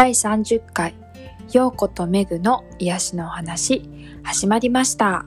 [0.00, 0.94] 第30回、
[1.52, 3.82] ようことめぐの癒しのお話、
[4.22, 5.26] 始まりました。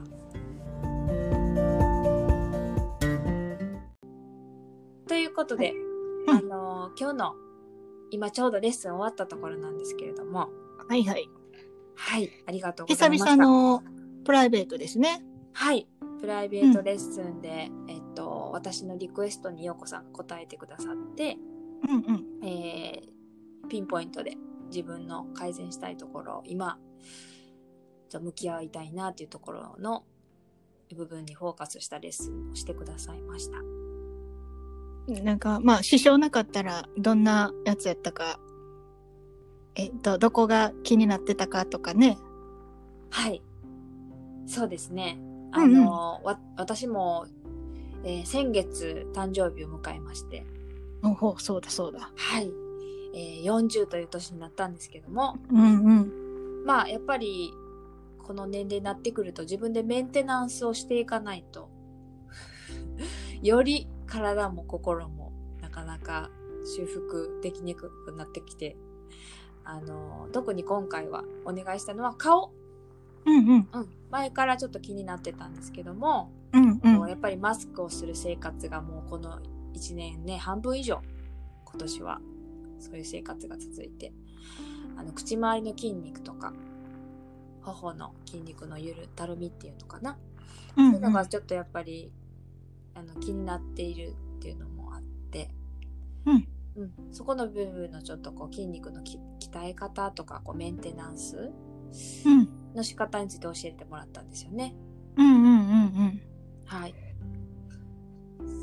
[5.06, 5.74] ということで、
[6.26, 7.34] うんあの今日の、
[8.10, 10.48] 今ちょうどレッスン終わったところなんですけれども、
[10.88, 11.28] はいはい。
[11.94, 13.36] はい、ありがとうござ久いました。
[13.36, 13.82] 々の
[14.24, 15.22] プライベートですね。
[15.52, 15.86] はい、
[16.20, 21.36] プライベートレッスンで、えっと、私のリクエストにようこさんが答えてくださって、
[21.88, 22.48] うんうん。
[22.48, 23.14] えー
[23.68, 24.36] ピンポイントで
[24.66, 26.78] 自分の改善したいところを今
[28.08, 30.04] じゃ向き合いたいなというところの
[30.94, 33.58] 部分にフォーカスしたレッスンをしてくださいました。
[35.22, 38.38] なんか、まあ、支障なかったら、どんなやつやったか、
[39.74, 42.16] えっと、どこが気になってたかとかね。
[43.10, 43.42] はい。
[44.46, 45.18] そうですね。
[45.52, 45.88] あうんうん
[46.56, 47.26] 私も、
[48.04, 50.46] えー先月誕生日を迎えまして、
[51.02, 52.10] おほう、そうだそうだ。
[52.16, 52.63] はい。
[53.14, 55.92] えー40という年になったんですけども、うんう
[56.62, 56.64] ん。
[56.66, 57.52] まあやっぱり
[58.18, 61.70] この年齢になってくると自分でメンテナンスをしていかないと。
[63.42, 66.30] より体も心もなかなか
[66.64, 68.76] 修復できにくくなってきて。
[69.64, 72.52] あの特に今回はお願いしたのは顔、
[73.24, 73.68] うんうん。
[73.72, 77.08] うん、前からちょっと気になってたんですけども、うんうん。
[77.08, 79.40] やっぱりマスクをする生活がもうこの
[79.72, 81.00] 1年ね半分以上。
[81.64, 82.20] 今年は
[82.84, 84.12] そういう生活が続いて
[84.96, 86.52] あの口周りの筋肉とか
[87.62, 90.24] 頬の筋肉のゆるたるみっていうのかな、うん
[90.76, 92.12] そういうのがちょっとやっぱり
[92.94, 95.50] あの気になっているっていうのもあって、
[96.26, 101.52] うんうん、そこの部分のちょっとこう筋肉のき鍛え方とかこうメンテナンス
[102.26, 102.48] うん。
[102.74, 104.74] の仕方について教えてもらったんですよね。
[105.16, 106.20] うんうんうんうん。
[106.64, 106.94] はい。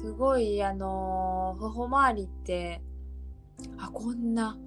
[0.01, 2.81] すごい、あのー頬周りって、
[3.77, 4.57] あ、こんな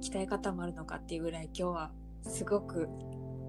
[0.00, 1.90] 鍛え方もあるのかっていうぐらい今日は
[2.22, 2.88] すごく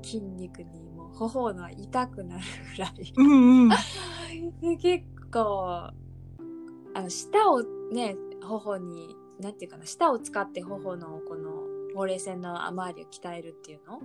[0.03, 2.43] 筋肉にもう頬の痛くなる
[2.75, 3.13] ぐらい。
[3.15, 3.69] うん
[4.79, 5.91] 結構、
[6.93, 11.51] あの、舌をね、頬に、なんていうかな、舌を使って頬のこの
[11.95, 13.99] ほうれい線の周りを鍛えるっていうの？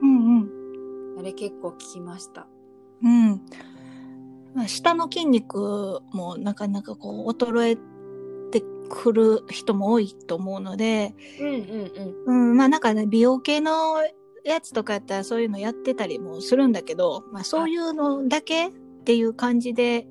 [0.00, 0.40] うん
[1.14, 1.18] うん。
[1.18, 2.46] あれ結構効きました。
[3.02, 3.42] うん。
[4.54, 7.78] まあ下の筋肉もなかなかこう衰え
[8.86, 11.54] てくる人も多いと思うので、うんうん
[12.26, 12.50] うん。
[12.50, 13.96] うん、まあなんかね、美容系の
[14.44, 18.72] やつとかやったらそういうのやってたりもするんだけど、まあそういうのだけっ
[19.04, 20.06] ていう感じで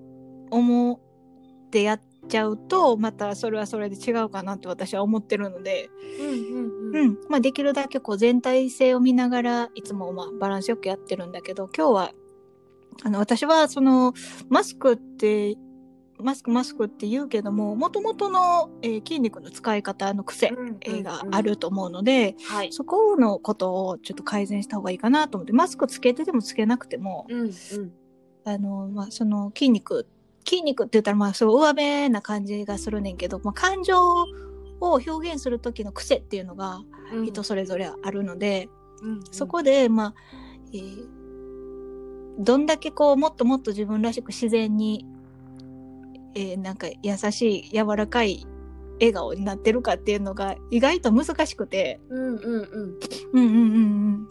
[0.51, 6.35] 思ってやっちゃうと、またそれはそれで違うかなって私は思ってるので、うんうん
[6.91, 7.07] ううん。
[7.11, 12.11] ん、まあできるだけこう全体性を見ながらいつもまあバランスよくやってるんだけど、今日は、
[13.03, 14.13] あの私はその
[14.49, 15.55] マスクって、
[16.19, 20.63] マスクマスクって言うけども、もともとの、えー筋肉の使い方の癖、う
[20.99, 22.71] んがあると思うので、はい。
[22.71, 27.51] そこのことをちょっと改善した方がいいかなと思って、マスクつけててもつけなくても、うんうん。
[28.45, 30.07] あの、まあ、その筋肉、
[30.47, 34.25] 筋肉って言ったら、まあ、そう、上辺な感じがするねんけど、まあ、感情を
[34.79, 36.81] 表現する時の癖っていうのが
[37.13, 38.69] うん人それぞれあるので、
[39.01, 40.13] うんそこで、まあ、
[40.73, 41.07] えー
[42.37, 45.05] どんだけこう、もっともっと自分らしく自然に、
[46.35, 48.45] えーなんか優しい、柔らかい
[48.99, 52.99] 笑顔になってるかっていうのが意外と難しくて、うんうんうん。
[53.33, 54.27] うんうんうん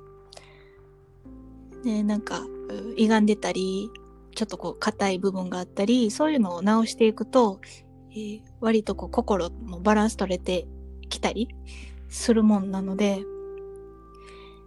[1.76, 1.82] うん。
[1.82, 3.90] で、なんか、う歪んでたり、
[4.34, 7.60] ちょっとこう、硬い部分があったり、そういうのを直していくと、
[8.12, 10.66] えー割とこう、心もバランス取れて
[11.08, 11.48] きたり
[12.08, 13.22] するもんなので、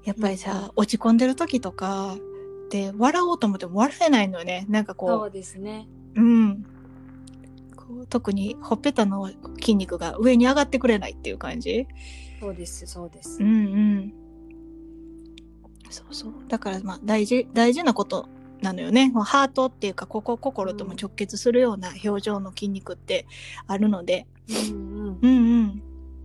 [0.05, 2.15] やっぱりさ、落ち込んでる時とか、
[2.69, 4.65] で、笑おうと思っても笑えないのよね。
[4.69, 5.87] なんかこそうですね。
[6.15, 6.65] う、うん。
[8.05, 11.87] 特にほっぺたの筋肉が上に上がってくれないっていう感じ？
[12.39, 13.45] そうです、そうですう。
[13.45, 14.13] んうん。
[15.89, 16.33] そうそう。
[16.47, 18.29] だからまあ大事、大事なこと
[18.61, 19.11] なのよね。
[19.15, 23.25] ハートっていうか、ここ心とも直結するような表情の筋肉って
[23.65, 24.27] あるので、
[24.71, 25.19] うんうん。
[25.21, 25.83] うんうん。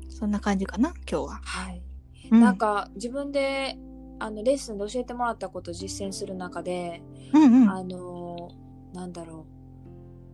[0.08, 1.40] そんな感じかな、今日は。
[1.44, 1.82] はい。
[2.30, 3.78] うなん、か自分で
[4.18, 7.02] あのレッスンで教えてもらったことを実践する中で、
[7.32, 7.70] うんうん。
[7.70, 9.44] あのーなんだろうお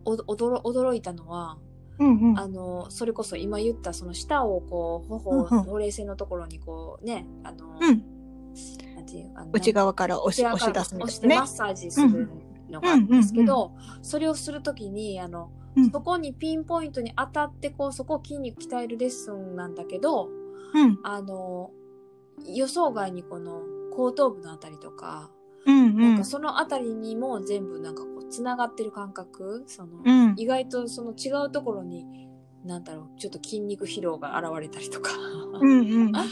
[0.05, 1.57] 驚驚いたのは、
[1.99, 2.39] うんうん。
[2.39, 8.03] あのーそれこそ今言ったその舌をこう頬、ほうれい線のところにこうねあのーうん。
[8.95, 11.47] なんていうあの内側から押し押し出すみたいなね押してマッ。
[11.47, 12.29] サージする
[12.69, 20.27] のがあるんですけど、それをするときにあの、うんそこにピンポイントに当たってこうそこを筋肉鍛えるレッスンなんだけど
[20.73, 20.99] うん。
[21.03, 21.71] あの
[22.45, 23.61] 予想外にこの
[23.95, 25.29] 後頭部のあたりとか、
[25.65, 26.23] うんうんなんか。
[26.25, 30.33] そのあたりにも全部なんかこうつながってる感覚その、うん。
[30.37, 32.05] 意外とその違うところに
[32.65, 35.11] なんだろうちょっと筋肉疲労が現れたりとか、
[35.61, 36.15] うんうん。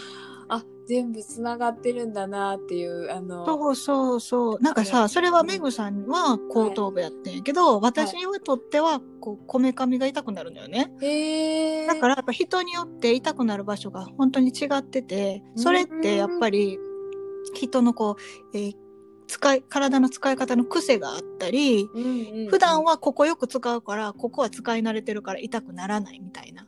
[0.50, 4.60] あ全部つながってるんだなっていうあのそうそうそう。
[4.62, 10.94] なんかさ、それはメグさんは後頭部やってんやけど、私にとっては、こめかみが痛くなるのよね。
[11.02, 16.80] へえだからやっぱ人によって痛くなる場所が本当に違ってて、それってやっぱり
[17.54, 18.16] 人のこ
[18.54, 18.87] う、えー
[19.28, 26.66] 使い、体の使い方の癖があったり、うんうんうん普段はここよく使うから、ここは使い慣れてるから痛くならないみたいな。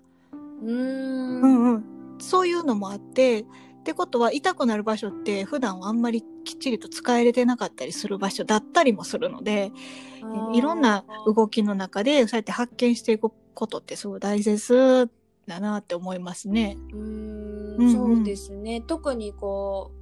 [0.62, 1.84] うーんうんうん。
[2.20, 3.46] そういうのもあって、
[3.80, 9.72] ってことは痛くなる場所って普段はあんまりきっちりと使えれてなかったりする場所だったりもするので、
[10.54, 15.10] いろんな動きの中でそうやって発見していくことってすごい大切
[15.48, 16.78] だなって思いますね。
[16.92, 19.99] うーんそうですね特にこう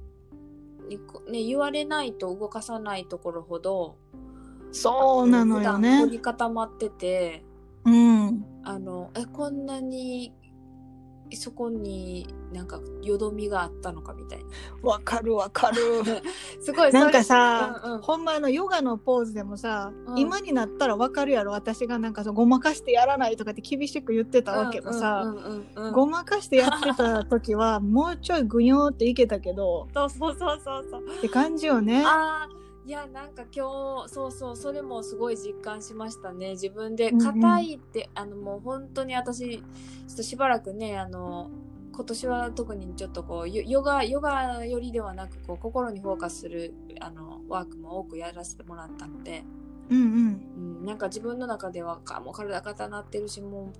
[0.88, 3.96] にこね言われないと動かさないところほど
[4.72, 6.10] そうなのよね凝。
[6.10, 7.44] り固まってて
[7.84, 8.44] うん。
[8.64, 10.32] あのえこんなに
[11.36, 14.44] そこになんかよどみがあったのかみたいな。
[14.82, 15.76] わかるわかる。
[16.60, 18.00] すごいなんかそさ、うんうん。
[18.00, 20.18] ほんまあのヨガのポーズでもさ、うん。
[20.18, 21.52] 今になったらわかるやろ。
[21.52, 25.34] 私がなんかそのごまかしてやらないとかって厳しく言ってたわけもさ、
[25.92, 29.88] ごまかしてやってた時はもうちょいぐにょーっていけたけど。
[29.94, 31.18] そうそうそうそうそう。
[31.18, 32.02] って感じよね。
[32.06, 32.57] あー
[32.88, 36.52] いやなんか今日そうそうそれもすごい実感しましたね。
[36.52, 37.34] 自分でうんうん。
[37.34, 41.50] 硬いって、あのもう本当に私ちょっとしばらくねあの
[41.92, 49.44] 今年は特にちょっとこうヨヨガヨガよりではなくこう心にフォーカスするあのワークも多くやらせてもらったので、
[49.90, 50.76] うんうん。
[50.80, 53.70] うん、なんか自分の中ではかもう体固なってるしも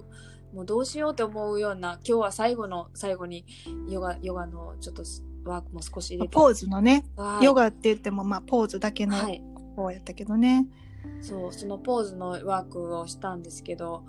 [0.52, 3.46] うもうどうしようって思うような今日は最後の最後に
[3.88, 5.02] ヨガヨガのちょっと
[5.48, 9.42] ワークも少し入れてポーズのね、はいヨガって言ってもまあポーズだけのはい
[9.76, 10.66] 方やったけどね。
[11.20, 14.04] そうそのポーズのワークをしたんですけど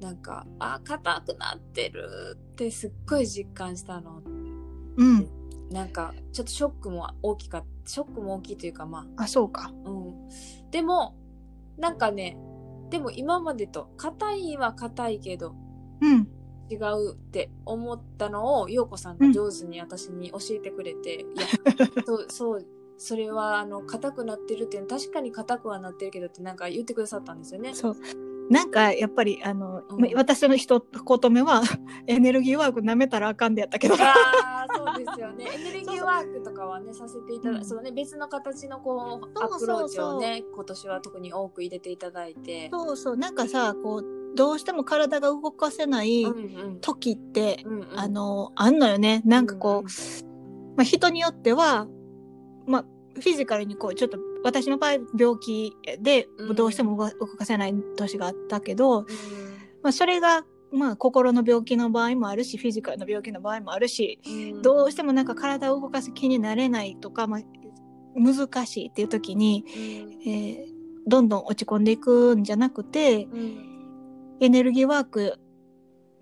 [0.00, 4.22] なんかあ硬くなってるってすっごい実感したの
[4.96, 5.28] うん。
[5.70, 9.70] なんかちょっとショックも大きかったショックも大きいというかまあ、そうか。
[9.84, 10.14] あうん
[10.70, 11.16] でも
[11.78, 12.36] なんかね
[12.90, 15.54] でも今までと硬いは硬いけど
[16.00, 16.28] うん。
[16.70, 21.24] 違うって思ったのを陽子さんが上手に私に教えてくれて、 い
[21.78, 22.66] やそうそう
[22.96, 27.74] それはあの硬くなってるって確かに硬くはなってるけどってなんか言ってくださったんですよね。
[27.74, 27.96] そう。
[28.50, 31.62] なんかやっぱりあの、うんま私の一言目は
[32.06, 33.94] エネルギーワーク舐めたらあかんでやったけど。
[33.94, 35.50] ああそうですよね。
[35.54, 42.68] エネルギーワークとかはねさせていただいうんそうね別の形のこうアプローチをね今年は特に多く入れていただいて。
[42.70, 43.16] そうそう。
[43.16, 46.80] なんかさ、こう、どうしても体が動かせないうんうん。
[46.80, 48.00] 時って、うんうん。
[48.00, 49.22] あの、あんのよね。
[49.24, 51.86] なんかこう、まあ、人によっては、
[52.66, 52.84] まあ、
[53.14, 56.54] フィジカルにこう、ちょっと、私の場合、病気でうん。
[56.54, 59.06] どうしても動か動かせない年があったけど、うん。
[59.82, 64.62] まあ、それが、まあ、心の病気の場合もあるし、フィジカルの病気の場合もあるし、うん。
[64.62, 67.40] どうしてもなんか体を動かす気になれないとか、まあ、
[68.16, 70.28] 難しいっていう時に、うん。
[70.28, 70.74] えー
[71.06, 73.73] どんどん落ち込んでいくんじゃなくて、うん
[74.40, 75.38] エネルギーワーク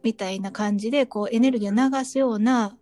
[0.02, 2.76] みたいな感じで、こう、エネルギーを流すような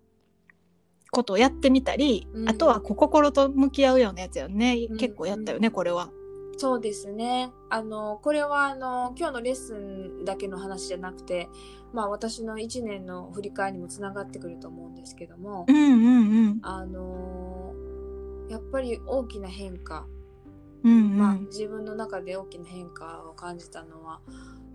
[1.11, 4.87] ことをやってみたり、うんあとは心と向き合うようなやつよね。
[4.91, 6.11] うん結構やったよね、これは。
[6.57, 7.51] そうですね。
[7.71, 11.49] あの、これはあの、今日のレッスンだけの話じゃなくて、
[11.93, 16.59] まあ私の1年の振り返りにもつながってくると思うんですけどもう、んうんうん。
[16.63, 17.73] あの
[18.49, 20.07] やっぱり大きな変化、
[20.85, 21.19] うんうん。
[21.19, 24.21] まあ自分の中で大きな変化を感じたのは、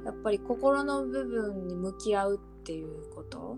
[0.06, 3.58] やっぱり心の部分に向き合うっていうこと。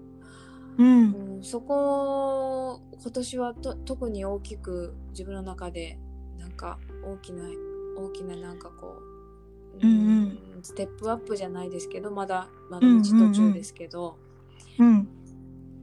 [0.77, 1.35] うん。
[1.37, 5.99] うん、そこを今年はと特に大きく自分の中で
[6.39, 7.43] なんか大きな
[7.97, 8.95] 大きななんかこ
[9.81, 14.17] う、うんうんステップアップじゃないですけどまだまだ道途中ですけど、
[14.79, 15.07] うん。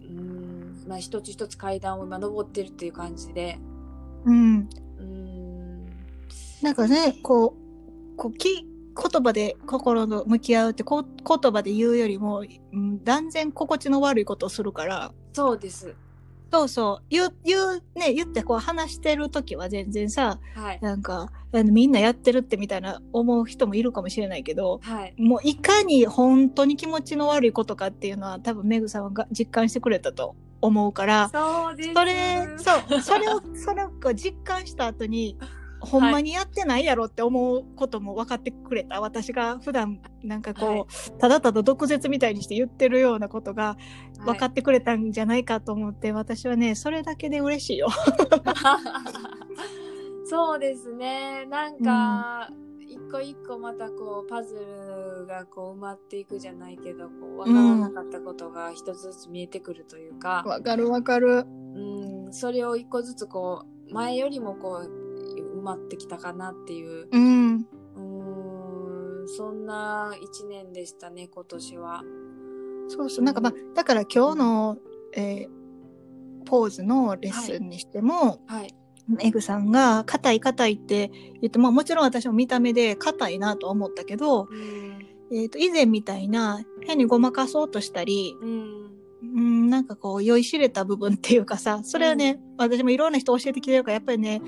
[0.02, 3.58] うんまあ、一つ一つ階段を今登ってるっていう感じで、
[4.24, 4.68] うん。
[4.98, 5.86] うん、
[6.62, 15.94] なんかね、こう、こう、き、言葉で心と向き合うってこ言葉で言うよりも、うん、断然心地の悪いことをするから、そうです。
[16.52, 20.78] そうそう、言う、言う、ね、言ってこう話してる時は全然さ、はい。
[20.80, 25.14] なんか、みんなやってるってみたいな思う人もいるかもしれないけど、はい。
[25.18, 31.92] もういかに本当に気持ちの悪いことかっていうのは多分メグさんが実感してくれたと思うから、そうです。
[31.92, 35.36] それ、そう、それを、それを実感した後に、
[35.84, 39.00] ほんまにやってないやろって思うことも分かってくれた。
[39.00, 40.84] 私が普段なんかこう、はい
[41.18, 43.76] ただただ毒舌みたいにして言ってるようなことが
[44.24, 47.88] 分かっってくれたんじゃないかと思って、私はね、それだけで嬉しいよ。
[50.26, 51.44] そうですね。
[51.46, 52.48] なんか、
[52.80, 61.44] 一個一個またこうパズルがこう埋まっていくじゃないけど、こう分からなかったことが一つずつ見えてくるというか、わかるわかる。
[61.74, 65.03] うん、それを一個ずつこう前よりもこう
[65.54, 67.56] 埋まってきたかなっていううん。
[67.56, 72.02] うーんそんな一年でしたね今年は。
[72.88, 73.24] そうそう。
[73.24, 74.78] なんかまあ、だから今日の、
[75.16, 75.64] えー
[76.44, 78.74] ポーズのレッスンにしても、はい。
[79.20, 84.84] エグさんが硬い硬いって言って、まあもちろん私も見た目で硬いなとは思ったけど、うん
[85.32, 88.90] えっ、と、以前みたいな変にごまかそうとしたり、うん
[89.22, 94.40] うん、なんかこう、酔いしれた部分っていうかさ、それはね、私もいろんな人教えてきてるから、やっぱりね、い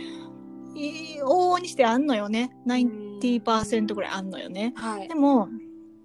[1.23, 2.53] 往々にしてあんのよね。
[2.67, 4.73] 90%ぐらいあんのよね。
[4.77, 5.15] はいで。
[5.15, 5.49] も、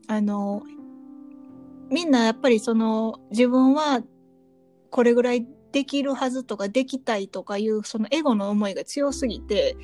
[0.07, 0.63] あの、
[1.89, 4.01] みんなやっぱりその、自分は
[4.89, 9.77] これぐらいできるはずとか、できたいとかいう、そのエゴの思いが強すぎて、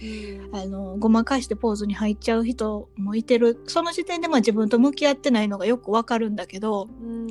[0.51, 3.61] うんあの、ごまかしてポーズに入っちゃう人もいてる。
[3.67, 7.27] その時点でまあ自分と向き合ってないのがよくわかるんだけど、うん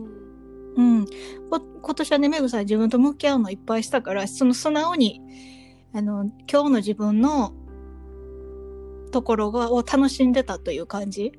[0.77, 1.07] うん。
[1.51, 5.21] こ今年はね、メグさん自分と向き合うのいっぱいしたから、その素直に、
[5.97, 7.55] あの、今日の自分の
[9.11, 11.33] ところがを楽しんでたという感じ？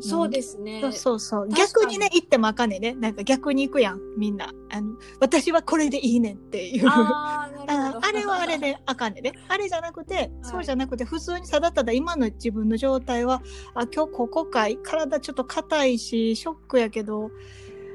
[0.00, 0.80] そうですね。
[0.92, 2.94] そうそう逆にね、言ってもあかんねんね。
[2.94, 4.50] なんか逆に行くやん、みんな。
[4.70, 6.88] あの、私はこれでいいねんっていう。
[6.88, 9.34] あーなるほどああれはあれであかんねんね。
[9.48, 13.42] あれじゃなくて、そうじゃなくて、普通にただただ今の自分の状態は、
[13.74, 17.30] あ、今日ここかい、体ちょっと硬いし、ショックやけど、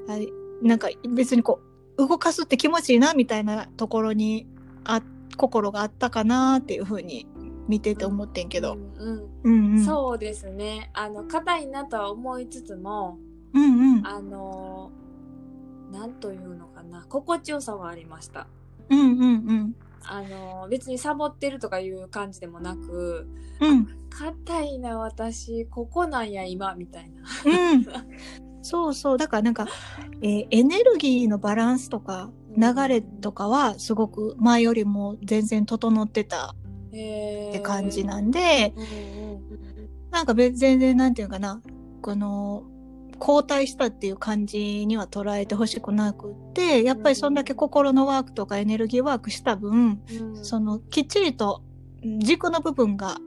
[0.08, 0.20] あ
[0.62, 1.60] なんか別にこ
[1.98, 4.46] う、動かすって気持ちいいな、みたいなところに、
[4.84, 5.02] あ、
[5.36, 7.28] 心があったかなっていうふうに
[7.68, 8.74] 見てて思ってんけど。
[8.74, 9.86] うんうんうんうん。
[9.86, 10.92] そうですね。
[10.94, 13.18] あの硬いなとは思いつつも、
[13.54, 14.08] うんうん。
[14.08, 14.92] あの
[15.92, 18.48] なんというのかな、心地よさはありました。
[18.90, 19.76] うんうんうん。
[20.08, 23.28] あの別にサボってるとかいう感じでもなく、
[23.62, 23.88] うん。
[24.10, 27.24] 硬いな私ここなんや今みたいな。
[27.74, 27.86] うん。
[28.62, 29.18] そうそう。
[29.18, 29.68] だからなんか、
[30.22, 36.56] えーエネルギーのバランスとか、流れとかはすごく前よりも全然整ってた。
[36.96, 38.74] って感じなんで、
[40.12, 41.62] なんか別全然なんていうかな、
[42.02, 42.64] この、
[43.20, 50.46] 後退したっていう感じには捉えてほしくなくって、やっぱりそんだけ心のワークとかエネルギーワークした分、うん。
[50.46, 51.62] そのきっちりと
[52.20, 53.18] 軸の部分が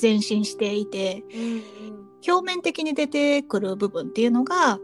[0.00, 1.62] 前進していて、うん。
[2.26, 4.78] 表面的に出てくる部分っていうのが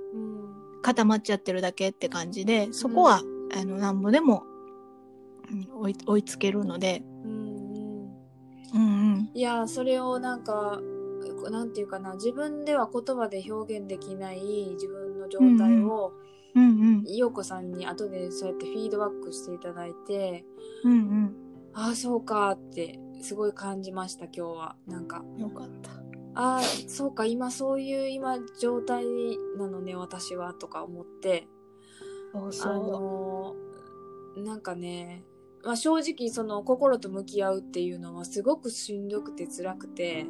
[0.82, 3.22] 固まっちゃってるだけって感じで、そこは、
[3.54, 4.44] あの、なんぼでも、
[5.50, 7.48] うん追い追いつけるので、うんうん
[8.74, 8.80] うんう
[9.16, 9.30] ん。
[9.32, 10.78] いやそれをなんか
[11.50, 14.40] なんていうかな自分では言葉で表現できない
[14.74, 16.12] 自分の状態を、
[16.54, 16.66] うんう
[17.00, 17.04] ん。
[17.06, 20.44] 陽子さんに後でそうやってフィードバックしていただいて
[20.84, 21.34] うん
[21.72, 25.40] ああそうかってすごい感じました今日はなんかうん。
[25.40, 25.92] よかった。
[26.34, 29.04] ああそうか今そういう今状態
[29.56, 31.48] なのね私はとか思って
[32.34, 35.24] あそうそのーなんかね、
[35.64, 40.26] まあ、正直その心と向き合うっていうのはすごくしんどくて辛くて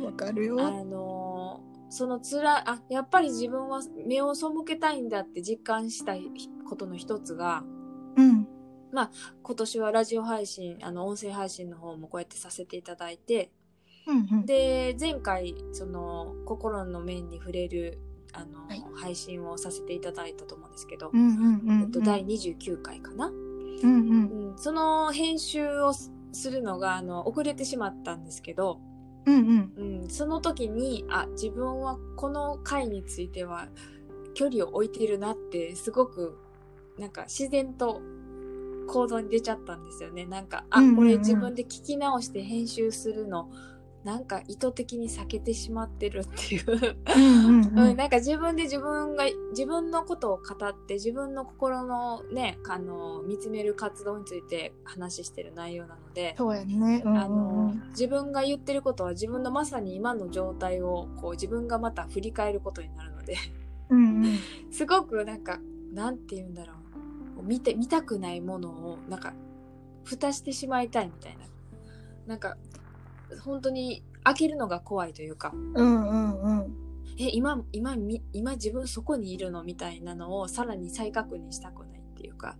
[0.00, 0.04] う。
[0.04, 0.60] わかるよ。
[0.60, 6.30] あのーそのつらあやっぱり自分は目を背けたいんだって実感したい
[6.68, 7.64] ことの一つが
[8.16, 8.46] うん。
[8.92, 13.50] 今年はラジオ配信あの音声配信の方もこうやってさせていただいて
[14.06, 14.46] うんうん。
[14.46, 17.98] で前回その心の面に触れる
[18.32, 21.80] あの、はい配信をさせていただいたと思うんですけど、うんうんうん。
[21.82, 24.50] えっと、第29回かな、うんうん。
[24.50, 28.80] うん、その編集をすするのがあの遅れてしまったんですけど、
[29.26, 29.72] うんうん。
[30.02, 33.68] うん、その時にあ自分はこの回については
[34.34, 36.38] 距離を置いてるなってすごく
[36.98, 38.00] なんか自然と
[38.86, 43.50] 行動に出ちゃったんですよねなんかあうんうんうんこれ自分で聞き直して編集するの
[44.04, 46.96] なんか意図的に避けてしまってるっていう。
[47.14, 57.02] うんなんか自分で自分が自分のことを語って自分の心のねあの見つめる活動について話してる内容なので、そうやね。
[57.04, 57.18] うん。
[57.18, 63.36] あの自分が言ってることは自分のまさに今の状態をこう自分がまた振り返ることになるので。
[63.90, 64.38] うんうん。
[64.72, 65.58] すごくなんか
[65.92, 66.74] なんて言うんだろ
[67.38, 67.42] う。
[67.42, 69.34] 見て見たくないものをなんか
[70.04, 71.44] 蓋してしまいたいみたいな。
[72.26, 72.56] なんか
[73.38, 76.76] 本当に開けるのが怖いというかうんうんうん。
[77.18, 82.56] え今今み今自分そこにいるのみたいなのをさらに再確認したくないっていうか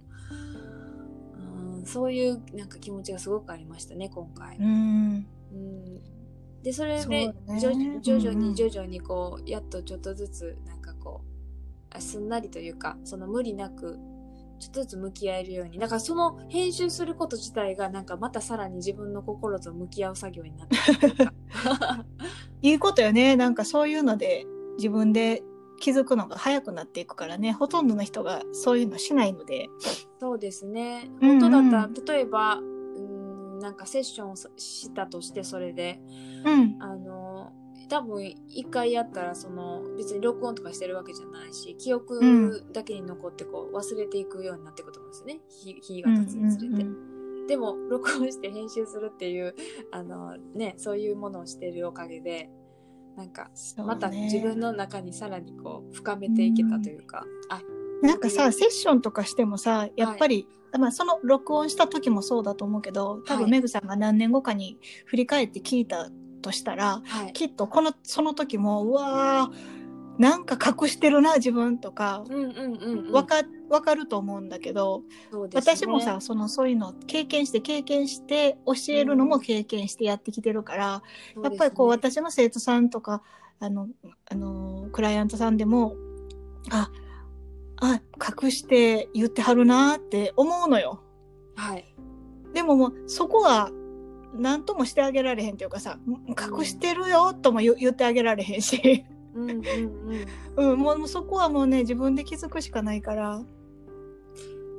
[1.34, 4.56] うんそういうなんか気持ちがすごくありましたね今回。
[4.58, 5.26] うん。
[5.52, 6.00] うん
[6.62, 7.72] でそれでね徐
[8.02, 13.98] 徐々に徐々にこうやっとちょっとずつなんかこうあすんなりというかその無理なく
[14.61, 15.79] ちょっとずつ向き合えるように。
[15.79, 20.76] だからその編集すること自体がなんかまたさらに自分の心と向き合う作業になって
[22.62, 23.37] いいい ことよね。
[23.37, 25.43] なんかそういうので自分で
[25.81, 27.52] 気づくのが早くなっていくからね。
[27.52, 29.69] ほとんどの人がそういうのしないので。
[30.21, 31.11] そうですね。
[31.21, 31.40] うんうん。
[31.40, 36.00] 本当だったら、例えば、うん、なんかセッションをしたとして、それで、
[36.45, 36.76] うん。
[36.81, 37.29] あの、
[37.90, 45.40] 多分一回やったら、その、別に録音とかしてるわけじゃないし、記憶だけに残って、こう、忘れていくようになっていくと思うんですよね。
[45.49, 46.87] 日日が経つにつれて。
[47.49, 49.54] でも、録音して編集するっていう、
[49.90, 52.49] あの、ね、そういうものをしてるおかげで、
[53.16, 57.61] なんか、また自分の中にさらにこう、深めていけたというか、あ、
[58.02, 60.47] なんかさセッションとかしてもさやっぱり、
[60.78, 63.44] まあ、その録音した時もそうだと思うけど多はい。
[63.44, 67.32] 分メグさんが何年後かに振り返って聞いたとしたらはい。
[67.32, 69.80] きっとこのその時もうわー
[70.20, 73.12] なんか隠してるな自分とかうんうんうん、うん。
[73.12, 81.02] わかわかると思うんだけど、ね私もさそのそういうの経験して経験して教えるのも経験してやってきてるから、
[81.42, 83.23] やっぱりこう私の生徒さんとか
[83.61, 83.88] あの
[84.30, 85.94] あのクライアントさんでも
[86.70, 86.90] あ
[87.80, 88.00] あ
[88.42, 91.00] 隠して言ってはるなって思うのよ。
[91.56, 91.94] はい。
[92.52, 93.70] でももうそこは
[94.34, 99.62] 何ともしてあげられへんというかさ隠してるよとも言言ってあげられへんし、うん
[100.56, 103.42] うもうそこはもうね自分で気づくしかないから。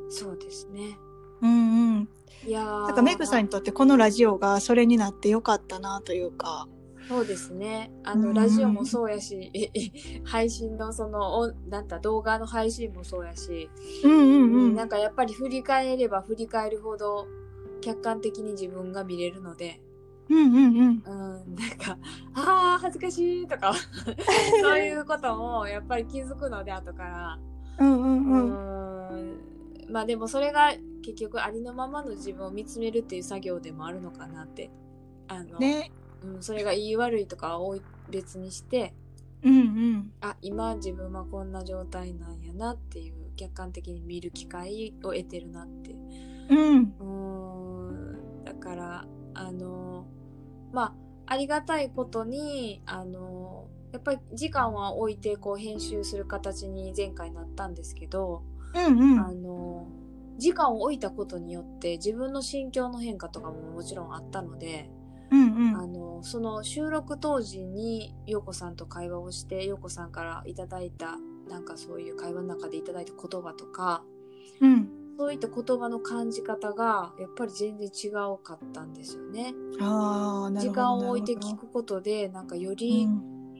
[0.10, 0.98] そうですね。
[1.42, 1.52] うん。
[1.96, 2.10] うん。
[2.46, 2.96] いやーなん。
[2.96, 3.44] かメグさん。
[3.44, 6.68] にとってこのラジオがそれになってよかったなというか。
[7.08, 7.92] そうですね。
[8.04, 8.34] あの、うん。
[8.34, 11.88] ラジオもそうやし、ええ配信のその、おなん。
[11.88, 13.70] だ、動画の配信もそうやし、
[14.04, 14.12] うん。
[14.12, 14.54] うん。
[14.54, 14.76] うん。
[14.76, 14.90] なん。
[14.90, 17.28] かやっぱり振り返れば振り返るほど、
[17.82, 19.82] 客観的に自分が見れるので、
[20.30, 21.04] うんうんうん。
[21.06, 21.98] うん、なんか、
[22.34, 23.74] ああ、恥ずかしいとか、
[24.62, 27.40] そういうこともやっぱり気づくので、後から。
[27.80, 29.38] うんううんうん。
[29.38, 29.42] ん
[29.92, 30.72] まあでもそれが
[31.02, 34.72] 結局ありのままの自分を見つめるっていう作業でもあるのかなって。
[35.28, 35.92] あの、ね。
[36.22, 37.78] うん、それがいい悪いとかを
[38.10, 38.94] 別にして、
[39.44, 40.14] うんうん。
[40.22, 45.96] あ、今自分はこんな状態なんやなっていう客観的に見る機会を得てるなって。
[46.50, 46.56] うん。
[46.56, 47.00] うーん、だ
[48.62, 50.08] から、あの、
[50.72, 50.96] ま
[51.28, 58.44] あ、ありがたいことに、あの、やっぱり時間は置いてこう編集する形に前回なったんですけど、
[58.74, 59.88] うんあの、
[60.38, 64.90] 時間を置いたことによって自分の心境の変化とかももちろんあったので、
[65.30, 71.18] うんあの、その収録当時に陽子さんと会話をして、陽子さんからいただいた、
[71.50, 74.04] なんかそういう会話の中でいただいた言葉とか、
[74.62, 74.90] うん。
[75.22, 75.28] うん。
[75.28, 79.54] そういった言葉の感じ方が、やっぱり全然違うかったんですよね。
[79.80, 80.76] ああ、なるほど。
[80.76, 83.08] 時間を置いて聞くことで、なんかよどり、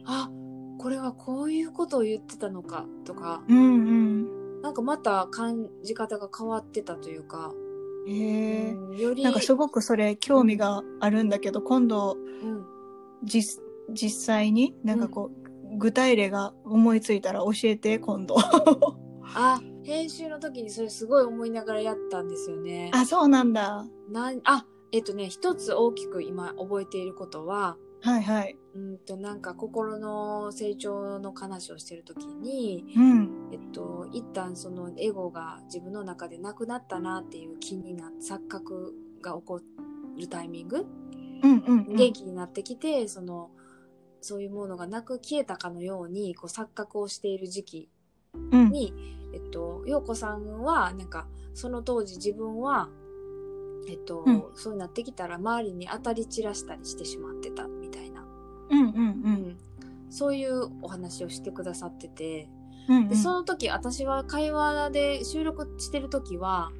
[0.04, 0.30] あ、
[0.78, 7.52] これはこういうことを言ってたのかとか、うんうんなんかまた感じ方が変わってたというか、
[8.06, 8.12] うん。
[8.12, 8.72] へえ。
[8.72, 12.64] うんより、なんかすごくそれ興味があるんだけど、今度うん、
[13.24, 18.36] 実実際になんかこう、具体例が思いついたら教えて今度。
[19.34, 22.90] あ、編集の時にそれすごい思いながらやったんですよね。
[22.94, 23.84] あ、そうなんだ。
[24.10, 28.58] なんあ、えっとね、一つ大きく今覚えていることは、はいはい。
[28.74, 33.48] うんと、なんか心の成長の話をしてる時に、うん。
[33.52, 39.60] えっと、一旦そのエゴが自分の中でなくなったなっていう気にな、錯覚が起こ
[40.18, 40.84] るタイミング、
[41.42, 41.96] うんうん、うん。
[41.96, 43.50] 元気になってきて、その、
[44.20, 47.91] そういうものがなく消えたかのように、こう錯覚をしている時期
[48.34, 48.70] うん。
[48.70, 48.92] に、
[49.32, 52.88] えっと、陽子さんは、なんか、その当時自分は、
[53.88, 58.24] えっと、うんそうなってきたら周りに当たり散らしたりしてしまってたみたいな、
[58.70, 59.58] うんうんうん。
[60.08, 62.48] そういうお話をしてくださってて、
[62.88, 63.08] うんうん。
[63.08, 66.70] で、その時、私は会話で収録してる時は、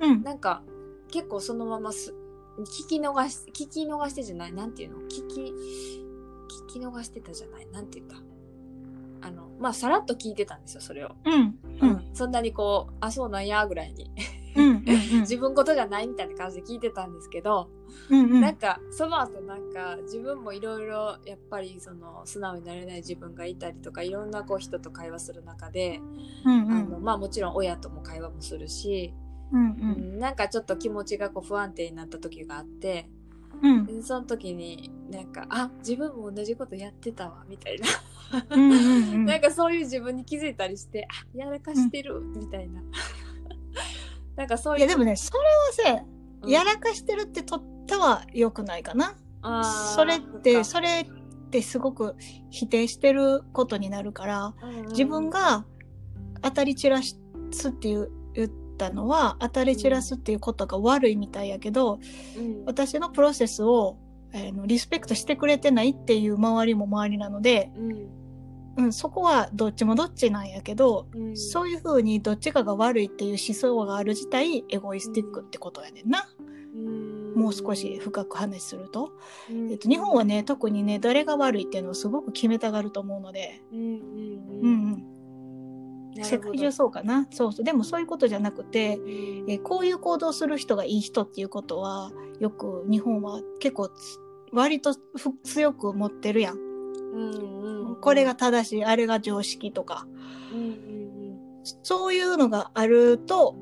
[0.00, 0.22] うん。
[0.22, 0.62] なんか、
[1.10, 2.14] 結構そのまます、
[2.58, 4.98] 聞き逃し、聞き逃してじゃないなんていうの？
[5.08, 5.52] 聞き、
[6.70, 7.66] 聞き逃してたじゃない？
[7.68, 8.16] なんて言った
[9.62, 11.12] まあ、さらっと聞いてたんですよ、それを。
[11.24, 11.58] うん。
[11.80, 12.04] うん。
[12.12, 14.10] そんなにこう、あ、そうなんや、ぐらいに。
[14.56, 14.66] うん。
[14.66, 14.84] うん。
[15.22, 17.70] 自分ことじゃないみたいな感じで聞いてたんですけど、
[18.10, 18.40] うん。
[18.40, 26.00] なんか、その後なんか、自分もいろいろ、やっぱりその、素直になれない自分がいたりとか、いろんなこう人と会話する中で、
[26.44, 26.70] うん。
[26.72, 29.14] あの、まあもちろん親とも会話もするし、
[29.52, 29.60] うん。
[29.60, 29.66] う
[30.00, 33.08] んなんかちょっと気持ちがこう不安定になった時があって、
[33.62, 33.86] うん。
[33.86, 37.86] でその時になんか、あ、自分も同じことやってたわ、みたいな。
[38.50, 38.72] うん。
[38.72, 38.74] う
[39.18, 39.24] ん。
[39.26, 42.82] なんかそういう自分に気づいたりして、あ、やらかしてる、みたいな。
[44.36, 44.78] なんかそういう。
[44.78, 45.32] いやでもね、そ
[45.84, 49.14] れはさ、うんやらかしてるってとっては良くないかな。
[49.94, 52.16] それって、そそれってすごく
[52.50, 55.64] 否定してることになるから、うんうん自分が
[56.42, 62.00] 当たり散らすっていう言ったのは、当たり散らすっていうことが悪いみたいやけど、
[62.36, 63.98] うん私のプロセスを、
[64.32, 68.22] えーのリスペクトしてくれてないっていう周りも周りなので、うん
[68.76, 76.26] うん、そこはどっちもどっちなんやけど、うんそういう風にどっちかが悪いっていう思想がある自体エゴイスティックってことやねんな。
[76.74, 79.12] うんもう少し深く話すると。
[79.50, 85.04] うんえっと、日本はね、特にね、誰が悪いっていうのをすごく決めたがると思うので、うんうんうん
[86.22, 87.26] 世界中そうかな。
[87.30, 87.64] そうそう。
[87.64, 94.18] でもそういうことじゃなくて、うんえこういう行動する人がいい人っていうことは、よく日本は結構つ
[94.52, 96.56] 割とふ強く持ってるやん。
[96.56, 100.06] うんうんうんこれが正しい、あれが常識とか。
[100.52, 100.62] うんう
[100.98, 101.02] ん
[101.84, 103.54] そういうのがあると、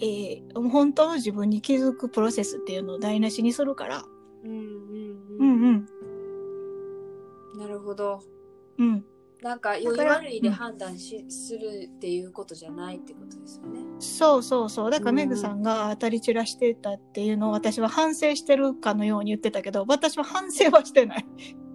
[0.00, 4.04] えー本当の自分に気づくプロセスっていうのを台無しにするから。
[4.44, 4.66] うんうんう
[5.38, 5.86] うんん
[7.54, 7.58] うん。
[7.58, 8.20] なるほど
[8.78, 9.04] うん。
[9.42, 13.80] なんか良いだから悪いで判断し、するっていうことじゃないってことですよね。
[13.98, 14.90] そうそうそう。
[14.90, 21.26] だからうんメグさんが当たり散らしてたっていうのを私は反省してるかのように言ってたけど、私は反省はしてない。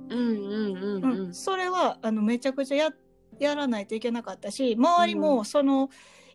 [0.10, 1.34] うんうんうんうんうん。
[1.34, 2.89] それはあのめちゃくちゃや
[3.39, 5.89] やらないといけなかったし、周りもその、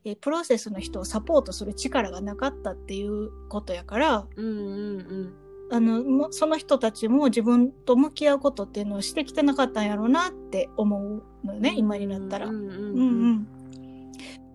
[0.04, 5.34] えープロセスの人をサポートする力がなかったっていうことやから、うんうんうん。
[5.72, 12.46] あのもその人たちも自分と向き合うことっていうのをしてきてなかったんやろうなって思うのよね、今になったら。
[12.46, 13.48] うんうんうんうん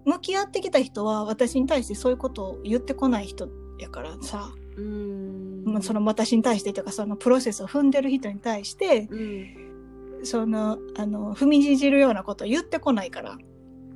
[0.05, 5.63] 向き合ってきた人は私に対してそういうことを言ってこない人やからさ、うん。
[5.65, 10.25] まあ、その私に対してというかそのプロセスを踏んでる人に対してうん。
[10.25, 13.37] そのあの踏みにじるようなことを言ってこないから。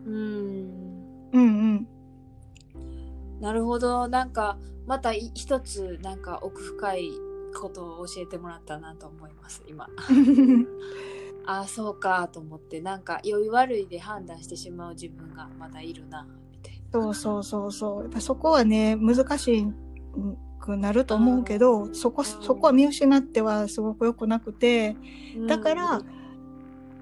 [0.05, 0.85] うん。
[1.33, 1.87] うんうん。
[3.39, 4.07] なるほど。
[4.07, 7.11] なんか、またい一つ、なんか奥深い
[7.55, 9.87] ことを教えてもらったなと思います、今。
[11.47, 18.01] ああ、そうかと思って、なんか、良い悪いで判断してしまう自分がまだいるな、みたいそうそうそうそう。
[18.03, 19.67] やっぱそこはね、難し
[20.59, 24.95] くなると思うけど、そこ、そこは見失ってはすごく良くなくて、
[25.37, 25.57] な。
[25.57, 26.01] だから、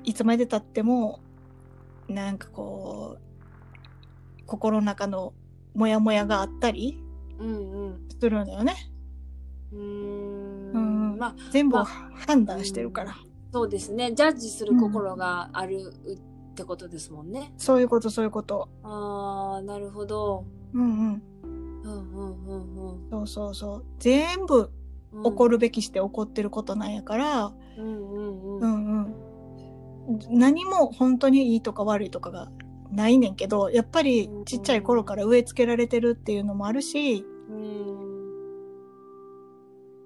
[0.03, 1.19] いつまで経っても、
[2.07, 5.33] なんかこう、心の中の
[5.73, 6.99] モヤモヤがあったり。
[8.19, 8.75] するのよね。
[9.71, 11.17] うーうんん。
[11.17, 11.85] まあ、全部まあ
[12.27, 13.15] 判断してるから。
[13.53, 14.11] そうですね。
[14.13, 17.53] ジャッジする心があるってことですもんね。
[17.55, 18.67] そういうこと、そういうこと。
[18.81, 20.43] ああ、なるほど。
[20.73, 21.23] うんうん。
[21.83, 23.85] うんうんうんそうそうそう。
[23.99, 24.71] 全部
[25.11, 25.23] うん。
[25.23, 28.69] 起こるべきして起こってることなんやから、うんうんううん。
[28.69, 29.15] ん
[30.07, 30.19] うん。
[30.31, 32.51] 何も本当にいいとか悪いとかが
[32.89, 37.93] ないねんけど、やっぱりちっちゃい頃から植え付けられてるっていうのもあるし、うん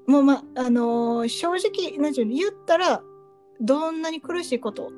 [0.05, 3.01] もうま、あのー正直、なんていうの、言ったら、
[3.61, 4.91] どんなに苦しいこと、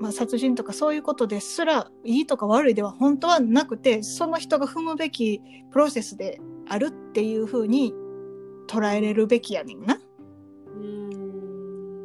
[0.00, 7.94] まあ、殺人とかそういうことですら、いいとか悪いでは本当はなくて、その人が踏むべきプロセスであるっていう風に
[8.66, 10.00] 捉えれるべきやねんな。
[10.74, 12.04] うん。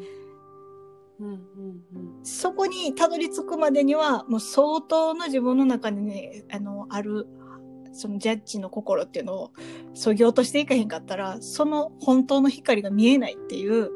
[1.19, 1.29] うん。
[1.29, 2.19] うん。
[2.23, 7.27] そこにたどり着くまでには、もう相当の自分の中にね、あの、ある、
[7.93, 9.51] そのジャッジの心っていうのを、
[9.93, 13.91] そぎ落としていかへんかったら、その本当の光が見えないっていう、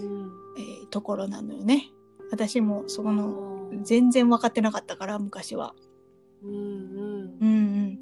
[0.00, 1.90] うんえーところなのよね。
[2.30, 5.74] 私もそこの、うん全然分かってなかったから、昔は。
[6.42, 7.98] うんうんうん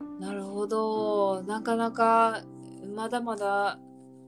[0.00, 0.18] うん。
[0.20, 1.42] なるほど。
[1.42, 2.42] なかなか
[2.94, 3.78] まだまだ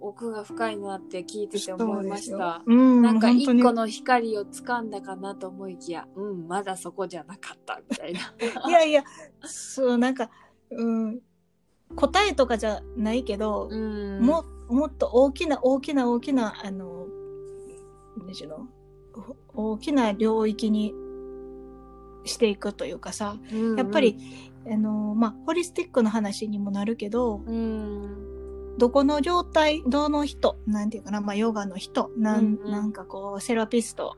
[0.00, 2.62] 奥が深いなって聞いてて思いました。
[2.66, 8.20] うん、なんか一個の光を掴んだかなと思いきや、うん、まだそこじゃなかったみたいな。
[8.68, 9.04] いやいや、
[9.42, 10.28] そう、なんか、
[10.70, 11.20] うん、
[11.92, 17.06] 答えとかじゃないけど、うん、ももっと大きな大きな大きなあの
[18.18, 18.66] 何しろ
[19.54, 20.94] お大きな領域に
[22.24, 23.78] していくというかさうんうん。
[23.78, 24.16] やっぱり、
[24.66, 32.70] あのまあホリスティックの話にもなるけどうん、どこの状態どの人なんていうかな、まあ、ヨガの人なん,、うんうん。
[32.70, 34.16] なんかこうセラピスト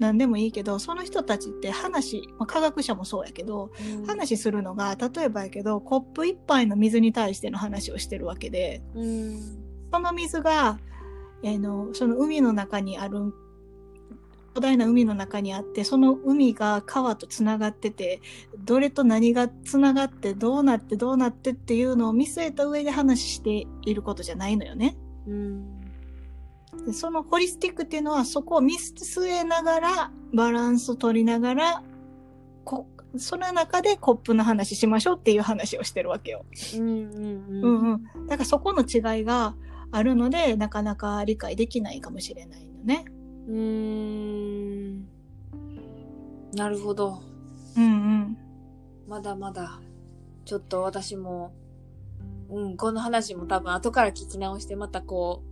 [0.00, 3.70] なんでもいいけどその人たちって話、まあ、科学者もそうやけど
[4.06, 8.82] 話するのが例えばやけどコップ一杯の水に対しての話をしてるわけで。
[8.94, 10.78] うんその水が、あ
[11.42, 13.34] の、その海の中にある、
[14.54, 18.20] 巨大な海の中にあって、その海が川とつながってて、
[18.58, 24.96] どれと何がつながって、どうなってどうなってっていうのを見据えた上で話していることじゃないのよね。
[25.26, 25.79] うん
[26.86, 31.82] でそのホリスティックっていうのはそこを見据えながら、バランスを取りながら、
[32.64, 36.44] こその中でコップの話しましょうっていう話をしてるわけよ。
[36.76, 38.26] うんうんうんうん。
[38.26, 39.54] だからそこの違いが
[39.90, 43.04] あるので、なかなか理解できないかもしれないのね。
[43.48, 45.08] うーん
[46.54, 47.20] なるほど。
[47.76, 48.38] うんうん。
[49.08, 49.80] まだまだ、
[50.44, 51.52] ちょっと私も、
[52.48, 55.49] うん、この話も多分後から聞き直してまたこう、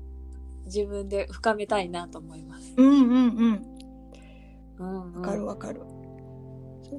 [0.68, 2.74] 自分で深めたいなと思います。
[2.76, 3.62] うんうんうん。
[4.78, 5.83] うんうんわかるわかる。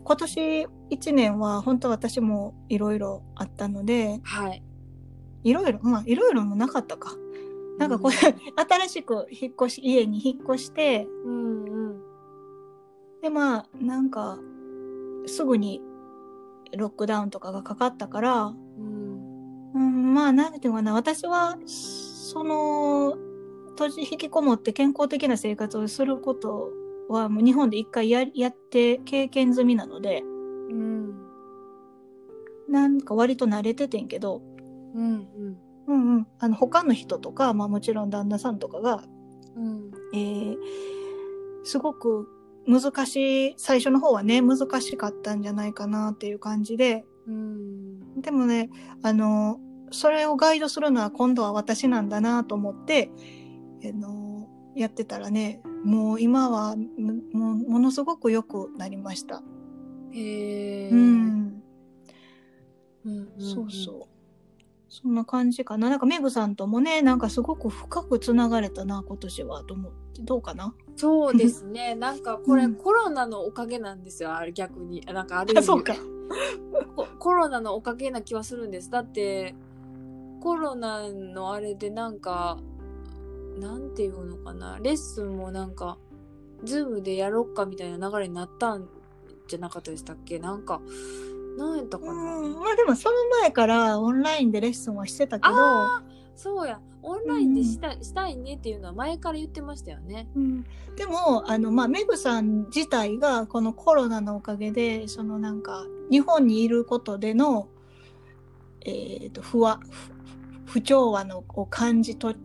[0.03, 4.63] 今年1年は本当私もいろいろあったので、はい。
[5.43, 7.15] いろいろ、まあいろいろもなかったか。
[7.77, 12.01] なんかこう、 新しく引っ越し、家に引っ越して、うんうん。
[13.21, 14.37] でまあなんか
[15.25, 15.81] すぐに
[16.77, 23.17] ロックダウンとかがかかったから、うんうん、まあなんていうのかな、私はその
[23.79, 26.69] 閉じ引きこもって健康的な生活をすること
[27.07, 31.15] はもう日本で一回ややって経験済みなので、うん
[32.67, 34.43] なんか割と慣れててんけど、
[34.93, 35.27] うん
[35.87, 36.17] うん。
[36.17, 39.03] うん、あの他の人とか、まあもちろん旦那さんとかが、
[39.55, 39.91] うん。
[40.13, 40.57] えー
[41.63, 42.27] すごく
[42.67, 48.21] 難しい、最初の方はね、難しかったんじゃないかなっていう感じで、うん。
[48.21, 48.69] でもね、
[49.03, 49.59] あの、
[49.91, 53.09] それをガイドするのは今度は私なんだなと思って、
[53.83, 59.41] あの、やってたらね、もう今はむもうものすごく良くなりました。
[60.11, 60.89] へえ。
[60.89, 61.63] うん、
[63.05, 64.19] うんそうそう。
[64.89, 65.89] そんな感じかな。
[65.89, 69.99] なんかメグさんともね、なんかすごく深くつながれたな、今年は、と思って。
[70.21, 70.73] どうかな？
[70.95, 71.95] そうですね。
[71.95, 74.35] なんかこれ、うんコロナのおかげなんですよ。
[74.35, 75.01] あれ逆に。
[75.01, 75.93] なんかある意味そうか。
[76.95, 78.89] ココロナのおかげな気はするんです。
[78.89, 79.55] だって、
[80.41, 82.57] コロナのあれでなんか、
[83.59, 84.79] なんていうのかな。
[84.81, 85.97] レッスンもなんか、
[86.63, 88.89] ズームでやろっかみたいな流れになったん
[89.47, 90.39] じゃなかったでしたっけ？
[90.39, 90.81] なんか、
[91.57, 92.11] なんやったかな？
[92.11, 95.55] うん、まあでもその前からオンラインでレッスンはしてたけど、
[96.35, 96.79] そうや。
[97.01, 100.27] オンラインでした,、したいねっていうのは前から言ってましたよね。
[100.35, 100.65] うん、
[100.97, 107.69] でもあの、まあ、メグさん自体がこのコロナのおかげでそのなんか日本にいることでの、
[108.81, 109.79] えー、と不和
[110.65, 112.35] 不不調和のを感じと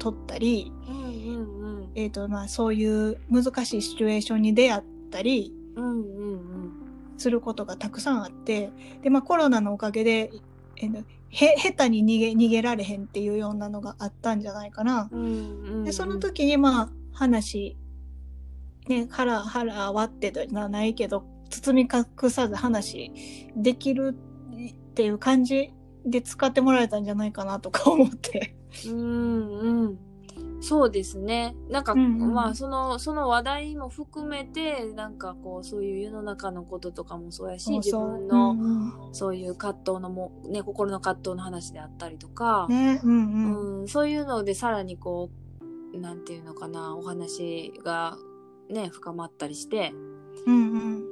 [0.00, 5.84] 取ったり、うんうんえーとまあ、そういう難しいシチュエーションに出会ったりうん。
[5.84, 6.72] うんうんうん。
[7.16, 8.70] することがたくさんあって
[9.02, 10.32] で、まあ、コロナのおかげで、
[10.76, 15.08] えーとへ下手に逃げ逃げられへんっていうようなのがあったんじゃないかな。
[15.12, 15.30] うんうんう
[15.82, 17.76] ん、でその時にまあ話
[18.88, 23.12] ね腹腹割ってではないけど包み隠さず話
[23.56, 25.72] できるっていう感じ
[26.04, 28.56] で使ってもらえたんじゃないかなとか思って。
[28.86, 29.98] うんうん。
[30.62, 31.56] そうですね。
[31.70, 32.34] なんか、うんうん。
[32.34, 39.14] まあ、その、その話題も含めて、なんかこう、そういう世の中のこととかもそうやし、自分の、うんうん。
[39.14, 43.80] そういう葛藤のも、ね、心の葛藤の話であったりとか、ねうんうん。
[43.80, 45.30] うん、そういうのでさらにこ
[45.94, 48.16] う、なんていうのかな、お話が
[48.68, 49.92] ね、深まったりして、
[50.46, 51.04] うん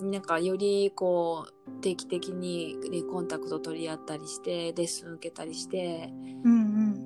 [0.00, 0.10] うん。
[0.10, 2.76] なんかよりこう、定期的に
[3.10, 6.12] コンタクト取り合ったりして、レッスン受けたりして、
[6.44, 6.63] うんうん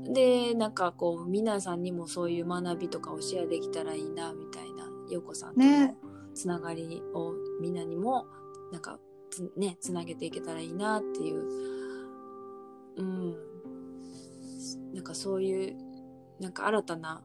[0.09, 5.97] で、なんかこう、皆さんにもそういう学びとかをシェアできたらいいな、みたいな、ようこさんとのね
[6.35, 8.27] つながりをみんなにも、
[8.73, 8.99] なんか
[9.31, 11.45] つ、ね、つなげていけたらいいなっていう、
[12.97, 13.37] うん。
[14.95, 15.77] なんかそういう、
[16.41, 17.23] なんか新たな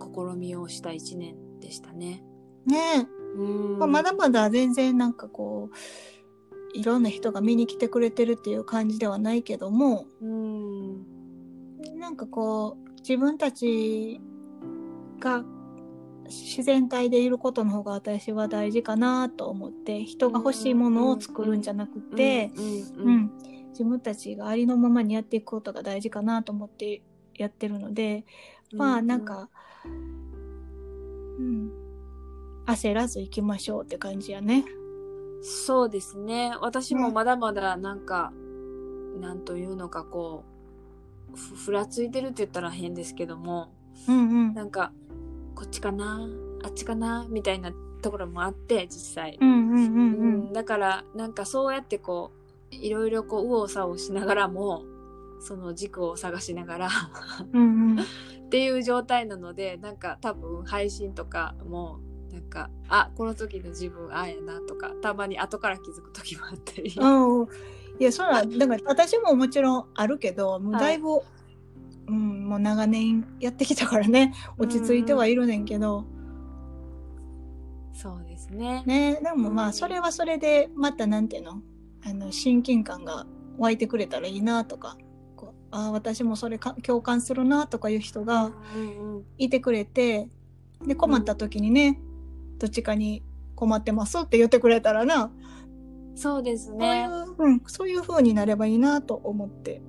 [0.00, 2.24] 試みをした一年でしたね。
[2.66, 3.78] ねうん。
[3.78, 10.69] まあ、まだまだ全然なんかこういろんな人が見に来てくれてるっていう感じではないけどもうん。
[12.00, 14.22] なんかこう自分たち
[15.18, 15.44] が
[16.24, 22.64] 自然体でいることの方が私は大事かなと思って人が欲しいものを作るんじゃなくて、うん。
[22.64, 22.68] う
[23.04, 23.32] うんん。
[23.70, 27.02] 自分たちがありのままにやっていくことが大事かなと思って
[27.36, 28.24] やってるので、
[28.72, 29.50] まあなんか、
[29.84, 31.70] うん、
[32.66, 34.64] 焦らず行きましょうって感じやね。
[35.42, 36.54] そうですね。
[36.60, 38.32] 私もまだまだなんか、
[39.20, 40.49] なんというのかこう、
[41.34, 43.72] ふふらついてるって言ったら変ですけども、
[44.08, 44.54] うんうん。
[44.54, 44.92] なんか、
[45.54, 46.28] こっちかな
[46.62, 49.38] あっちかなみたいなところもあって、実際。
[50.52, 52.32] だから、なんかそうやってこ
[52.72, 54.84] う、いろいろこう、右往左往しながらも、
[55.40, 56.90] その軸を探しながら
[57.52, 58.00] うんうん。
[58.00, 58.04] っ
[58.50, 62.00] ていう状態なので、なんか多分配信とかも、
[62.32, 66.94] なんか、あ、この時の自分、ああやなとか、たまに後から気づく時もあったり。
[68.00, 68.02] うん。
[68.02, 71.20] いや、そら、だから私ももちろんあるけど、もうだいぶ、
[72.08, 76.04] うん、もう長年やってきたからね、落ち着いてはいるねんけど、
[77.92, 78.82] そうですね。
[78.86, 81.60] ね、でもまあ、それはそれで、またなんていうの、
[82.02, 83.26] あの、親近感が
[83.58, 84.96] 湧いてくれたらいいなとか、
[85.36, 90.28] こうああ、私もそれか共感するなとかいう人がうんうんいてくれて、
[90.86, 92.00] で、困った時にね、
[92.58, 93.22] どっちかに
[93.54, 95.30] 困ってますって言ってくれたらな、
[96.20, 97.08] そうですそういね。
[97.38, 99.80] う、うん、そういう風になればいいなと思って。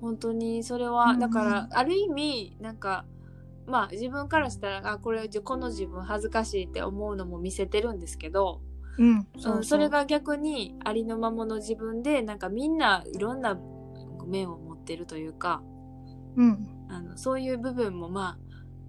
[0.00, 3.04] 本当に、それは、だから、ある意味、なんか、
[3.66, 8.62] まあ自分からしたらあこれこの自分恥ずかしいって思うのも見せてるんですけど、
[8.96, 9.26] うん。
[9.44, 13.58] うんそれ、が逆にありのままの自分でなんかみんないろんな
[14.26, 15.62] 面を持ってるというか
[16.36, 16.66] うん。
[16.88, 18.38] あのそういう部分もまあ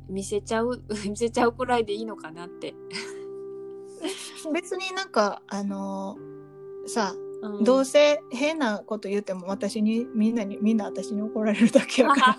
[0.08, 2.74] 見せちゃう 見せちゃうくらいでいいのかなって。
[4.54, 6.39] 別になんか、あのー
[6.86, 7.30] さ、うん
[7.64, 12.38] どうせ変なこと言っても私に、みんなに、みんな私に怒られるだけやから。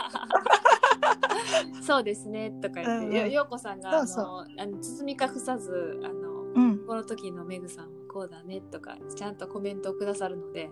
[1.82, 6.78] そうですねとか言って、うんうんよようこさんがそうあのあの包み隠さずあのうん。
[6.86, 10.70] この時のメグさんはこうだねとかちゃんとコメントをくださるので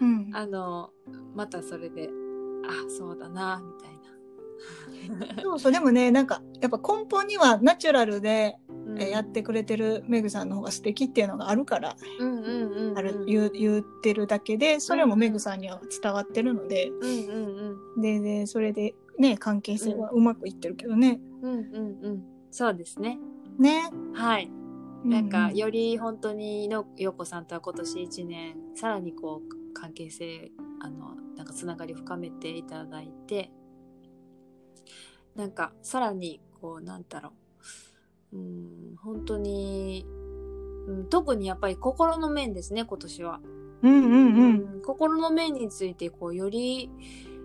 [0.00, 0.30] うん。
[0.32, 0.90] あの
[1.34, 2.10] またそれで
[2.66, 4.01] あそうだなみたいな。
[5.42, 9.00] そうそう、でもね、なんか、やっぱ根本にはナチュラルで、うん。
[9.00, 11.96] えーやってくれてるメグさんの方が素敵っていうのがあるから、
[13.24, 18.00] 言ってるだけで、それもメグさんには伝わってるので、うんうんうん。
[18.02, 21.20] で、で、それでね、関係性はうまくいってるけどね。
[21.42, 21.58] うんうん
[22.02, 22.24] うん。
[22.50, 23.18] そうですね。
[23.58, 23.90] ね。
[24.12, 24.50] はい。
[25.04, 33.50] なんかうより本当にのよこさんとは今年1年さらにこう関係性あのなんかつながりを深めていただいて
[35.36, 37.32] なんかさらにこうなんだろ
[38.32, 40.06] ううん本当に、
[40.86, 43.40] うん、特にやっぱり心の面ですね今年は、
[43.82, 44.74] うんうんうん。
[44.74, 46.90] うん心の面についてこうより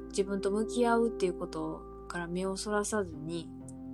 [0.10, 3.48] 自分と向き合うっていうことから目をそらさずに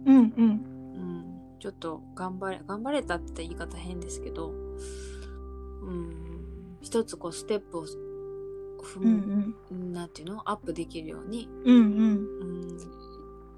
[0.05, 0.23] うんうん。
[0.25, 1.25] うん、
[1.59, 4.53] ちょっと頑張れ、頑張れたって言い方変ですけど、う
[5.91, 9.91] ん、一つこうステップを踏うんうむ、ん。
[9.93, 10.49] なんていうの？
[10.49, 11.81] アップできるように、うんうん。
[11.81, 12.77] うん、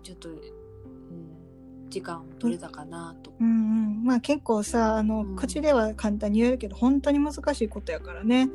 [0.05, 3.33] ちょっと、うん、時間を取れたかなと。
[3.39, 3.47] うん。
[3.47, 5.35] うん、まあ結構さあの、うん。
[5.35, 8.49] 口では簡単に言えるけど本当に難しいことやからね。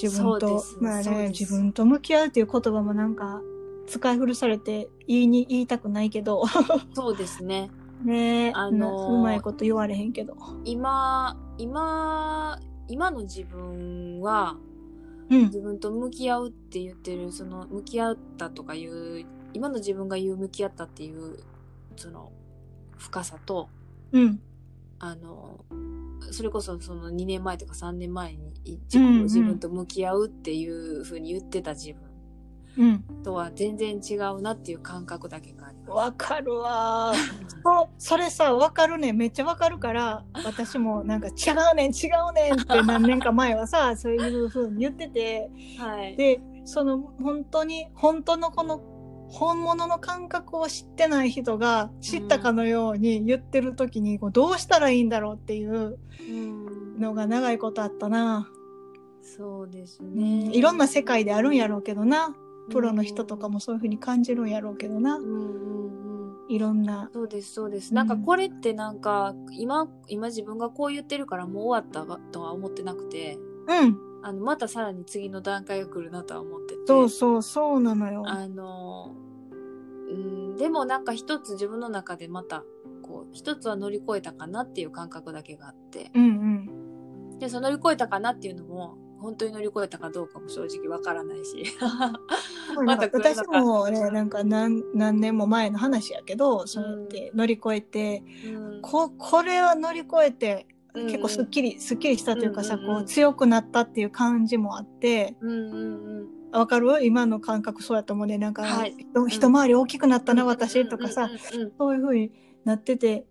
[0.00, 3.42] 自分とまあね自分と向き合うっていう言葉もなんか
[3.86, 6.44] 使い古されて言いに言いたくないけど。
[6.94, 7.70] そうですね。
[8.04, 10.36] ねえ、あのーなうまいこと言われへんけど。
[10.64, 14.56] 今、今、今の自分は、
[15.30, 15.42] うん。
[15.44, 21.38] 自分と向き合うって言ってる、その、向き合ったとかいう、今の自分が言う向き合ったっていう、
[21.96, 22.32] その、
[22.96, 23.68] 深さと、
[24.12, 24.40] うん。
[24.98, 25.64] あの、
[26.30, 32.12] それこそその2年前とか3年前に自分自分と向き合うっていう風に言ってた自分
[32.78, 33.04] うん。
[33.22, 35.90] とは全然違うなっていう感覚だけがあります。
[35.90, 37.18] わかるわー。
[37.62, 39.12] そうそれさわかるね。
[39.12, 41.30] めっちゃわかるから私もなんか違
[41.72, 45.50] うねん違うねんって 何年か前はさそういう風に言ってて。
[45.78, 46.16] はい。
[46.16, 48.80] でその本当に本当のこの
[49.32, 58.48] 本物の感覚を知ってない人が知ったかのように言ってる時にこうどうしたらいいんだろうっていううん、のが長いことあったな、
[59.22, 60.48] そうですうね。
[60.48, 60.54] ん。
[60.54, 62.36] いろんな世界であるんやろうけどな。
[62.70, 65.16] プロの人とかもそういう風に感じるんやろうけどな。
[65.16, 66.52] うんうんうん。
[66.52, 67.10] いろんな。
[67.12, 67.90] そうですそうです。
[67.90, 76.80] うんなんかこれってなんか今今自分がこう言ってるからもう終わったとは思ってなくて、うんあのまたさらに次の段階が来るなとは思ってて。
[76.86, 78.22] そうそうそうなのよ。
[78.26, 79.14] あの、
[80.10, 82.64] うん、でもなんか一つ自分の中でまた、
[83.02, 91.64] こう、一つは乗り越えたかなっていう感覚だけがあって、うんで、その乗り越えたかなっていうのも、本当に乗り越えたかどうかも正直わからないし。
[92.76, 93.60] うんまた私か。
[93.60, 98.82] もねなんか何何年も前の話やけどそうやって乗り越えて、うん。
[98.82, 102.96] ここれは乗り越えてうん結構すっきり、すっきりしたというかさ、うんうんうん。
[102.96, 105.66] こう強くなったっていう感じもあってうんうん
[106.52, 106.58] うん。
[106.58, 107.02] わかる？
[107.02, 108.36] 今の感覚そうやと思うね。
[108.36, 108.94] なんか、はい。
[108.94, 111.72] 人一回り大きくなったな、私とかさ、うんうんうん。
[111.78, 112.32] そういう風に
[112.64, 113.24] なってて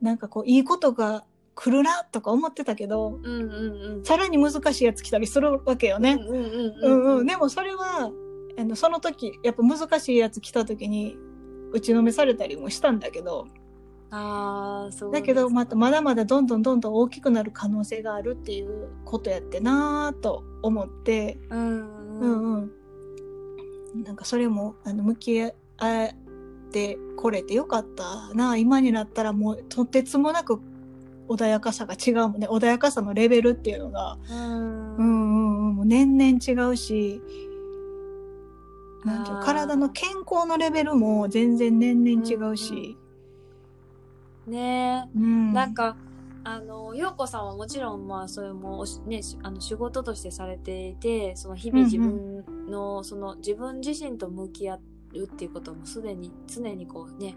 [0.00, 4.04] なんかこういいことが来るなとか思ってたけどうんうんうん。
[4.04, 6.14] さらに難しいやつ来たりするわけよね。
[6.14, 6.92] うんうんううん。
[6.92, 7.16] んうん。
[7.18, 8.10] うん、でもそれは
[8.58, 11.18] あのその時やっぱ難しいやつ来た時に
[11.72, 13.46] 打ちのめされたりもしたんだけど
[14.14, 21.38] ああ、そうだけどまたまだまだどんどんどんどん大きくなる可能性があるっていうことやってなぁと思って。
[21.48, 22.32] うんううん。
[22.32, 22.72] ん
[23.94, 24.04] うん。
[24.04, 25.52] なんかそれもあの向き合っ
[26.70, 30.60] てこれてよかったな今になったらもうとてつもなく
[31.28, 32.48] 穏やかさが違うもんね。
[32.48, 34.18] 穏やかさのレベルっていうのが。
[34.30, 34.96] うん。
[34.96, 37.22] うんうん年々違うし。
[39.04, 42.96] なんていう体の健康のレベルも全然年々違うし、
[44.46, 45.18] ねえ。
[45.18, 45.96] うんなんか、
[46.44, 54.78] あの、陽子さんはもちろん、まあ、それもね、しあの仕事としてされていて、その日々自分の、その自分自身と向き合
[55.14, 57.36] うっていうこともすでに、常にこうね、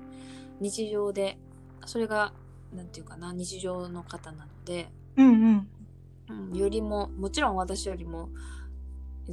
[0.60, 1.38] 日常で、
[1.86, 2.34] それが、
[2.74, 4.88] なんていうかな、日常の方なので、
[5.18, 5.68] うんうん
[6.28, 8.30] うん、よりも、もちろん私よりも、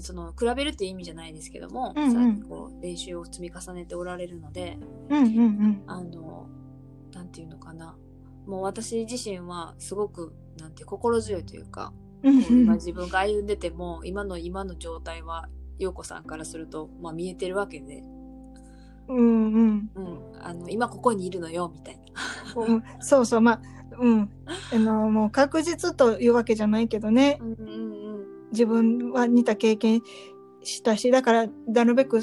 [0.01, 4.79] その比べるっていう意味じゃないですけども、うんうんさらにこう練習を積み重ねておられるので
[5.11, 5.83] うんうんうん。
[5.87, 6.47] あの
[7.33, 7.97] ていうのかな
[8.47, 18.03] もう私自身はすごくなんて心強いというか、今自分が歩んでても今の今の状態は陽子さんからすると、まあ、見えてるわけで、
[19.09, 19.91] うんうん。
[19.95, 22.63] うん、あの今ここにいるのよみたいな。
[22.63, 23.61] うんそうそう、まあ、
[23.99, 24.31] うん。
[24.73, 27.39] あの、もう確実というわけじゃないけどね。
[27.41, 28.03] うんうんうん
[28.53, 30.03] 自分は似た経験
[30.63, 32.21] したし、だから、なるべく、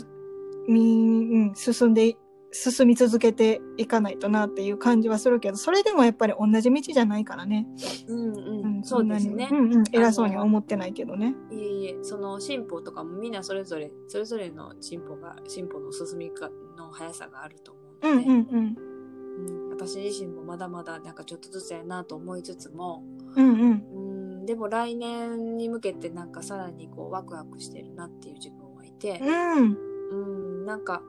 [0.67, 2.17] みうん、進んで、
[2.51, 7.67] 進み続けていかないとなっていう感じはするけど、それでもやっぱり同じ道じゃないからね。
[8.07, 11.35] うんううん、そうですねうんうん、偉そうには思ってないけどね。
[11.51, 17.81] いえいえ、その進歩とかもみんなそれぞれ、それぞれの進歩が、進歩の進みかの速さがあると思
[18.13, 18.77] うので、うんうんうん。
[18.77, 23.03] うん私自身もまだまだなんかちょっとずつやなと思いつつも、
[23.35, 24.37] うんうん。
[24.39, 29.77] うん、でも来年に向けてなんかさらにこうワクワクしてるなっていう自分はいて、うん。
[30.11, 30.15] う
[30.63, 31.01] ん、なんか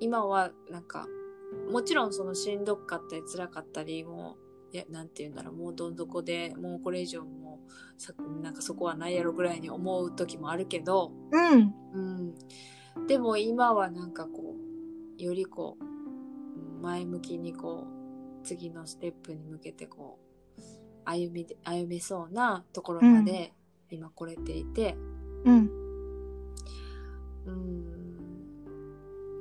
[0.00, 1.06] 今はなんか
[1.70, 4.36] もちろんそのしんどかったり辛かったりも
[4.72, 7.60] ういやなんて言うんだろうもうどん底でもうこれ以上も
[8.42, 11.74] なんかそこはないやろぐらいに思う時もあるけど、うん。
[11.94, 14.54] うん、でも今はなんかこ
[15.18, 17.86] うよりこううん前向きにこ
[18.42, 20.18] う次のステップに向けてこ
[20.58, 20.60] う
[21.04, 23.52] 歩みで歩めそうなところまで
[23.90, 24.96] 今来れていて、
[25.44, 25.70] うん。
[27.46, 27.97] うん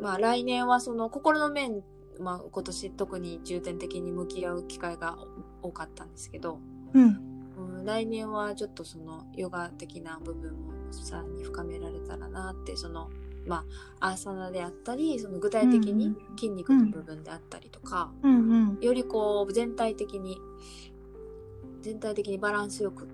[0.02, 1.84] まあ来年はその心の面、
[2.20, 5.18] まあ、今年特に重点的に向き合う機会が
[5.62, 6.60] 多かったんですけど、
[6.94, 7.18] うん。
[7.58, 13.10] うん、来年はちょっとそのヨガ的な部分もさらに深められたらなってその
[13.48, 13.66] ま
[14.00, 18.80] あアーサナであったりその具体的に筋肉の部分であったりとか、うんうん。
[18.80, 20.38] よりこう全体的に
[21.82, 23.08] 全体的にバランスよく、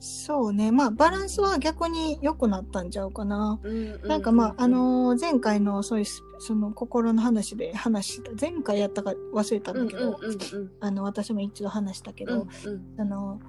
[0.00, 0.70] そうね。
[0.70, 3.58] まあ、バランスは逆に良くなったんちゃうかな。
[3.62, 10.18] うんなんかまあ、あ、のー前回のそういうス、その心の話で話した、前回やったか忘れたうんんだけど、
[10.80, 13.00] あの、私も一度話したけうんど、うん。
[13.00, 13.40] あの、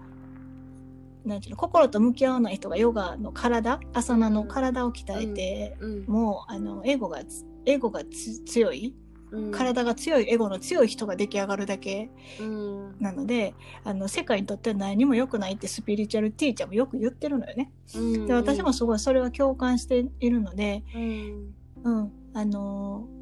[1.23, 9.08] なんていうの、心と向き合わない人がヨガの体、アサナの体を鍛えて、うんもう、あの、エゴがつ、エゴがつ強い、うん
[9.51, 12.09] 体が強い、エゴの強い人が出来上がるだけ
[12.39, 12.95] うん。
[12.99, 13.53] なので、
[13.83, 17.71] あの、世界にとっては何にも良くないってスピリチュアルティーチャーもよく言ってるのよね。
[17.95, 18.25] うん。
[18.25, 21.53] で、私もすごいそれは共感しているので、うん。
[21.83, 23.19] うん、あのー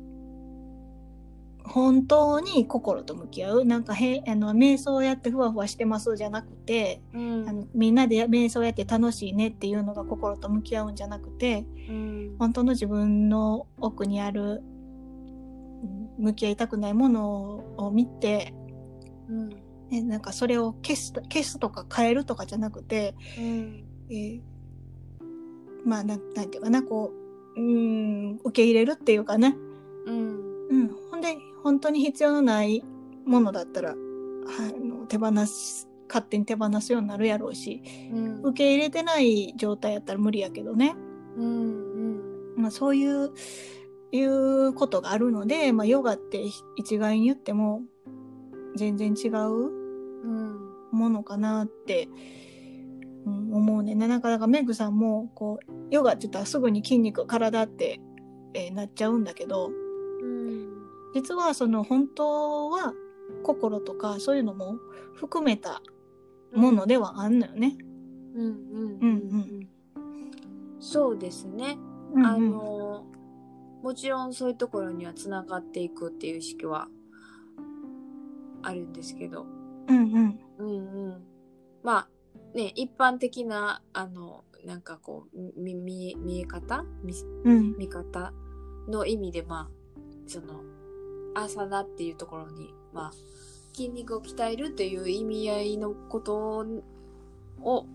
[1.67, 3.65] 本当に心と向き合う。
[3.65, 7.45] なんかへあの瞑想やってふわふわしてますじゃなくて、うん。
[7.47, 12.35] あのみんなで瞑想やって楽しいねっていうのが心と向き合うんじゃなくてうん。
[12.39, 14.76] 本当の自分の奥にあるうん
[16.17, 18.53] 向き合いたくないものを見て、
[19.29, 19.49] うん。
[19.89, 23.85] ね、なんかそれを消す消すとか変えるとかじゃなくて、うん。
[24.09, 24.41] えー
[25.85, 27.13] まあなんなんていうかなこ
[27.55, 28.39] ううん。
[28.43, 29.55] 受け入れるっていうかね。
[30.05, 30.67] うん。
[30.69, 32.83] うん、ほんで本当に必要のない
[33.25, 38.41] ものだったら、はい、あの手放す勝手に手放すようになるやろうしうん。
[38.41, 40.93] 受け入れてない状態やったら無理やけどね、
[41.37, 42.55] うん。
[42.57, 43.31] まあ、そういう
[44.11, 46.43] いうことがあるので、まあ、ヨガって
[46.75, 47.81] 一概に言っても
[48.75, 49.87] 全然違う
[50.23, 52.07] うんものかなって、
[53.25, 54.21] うん、思うねな。
[54.21, 57.99] かなかメグさんもこうヨガって言ったらすぐに筋肉体って、
[58.53, 59.69] えーなっちゃうんだけど
[60.21, 60.69] うん。
[61.13, 62.93] 実はその本当は
[63.43, 64.77] 心とかそういうのも
[65.15, 65.81] 含めた
[66.53, 67.77] ものではあんのよね。
[68.35, 68.45] うん。
[68.45, 68.53] うん。
[68.53, 69.01] うん。
[69.01, 69.07] う
[69.49, 69.69] ん。
[70.79, 71.77] そうですね。
[72.13, 72.76] うんあの
[73.81, 76.87] もちろんそういうところにはつながっていくっていう意識は
[78.63, 79.45] あるんですけど
[79.87, 81.23] うんうんうんうん
[81.83, 82.09] まあ
[82.55, 86.83] ね一般的なあのなんかこうみ見見え方？
[87.03, 87.13] 見
[87.45, 88.33] うん見方
[88.89, 90.61] の意味でまあその
[91.35, 93.11] 朝だっていうところにまあ
[93.73, 96.65] 筋肉を鍛えるっていう意味合いのこと
[97.61, 97.85] を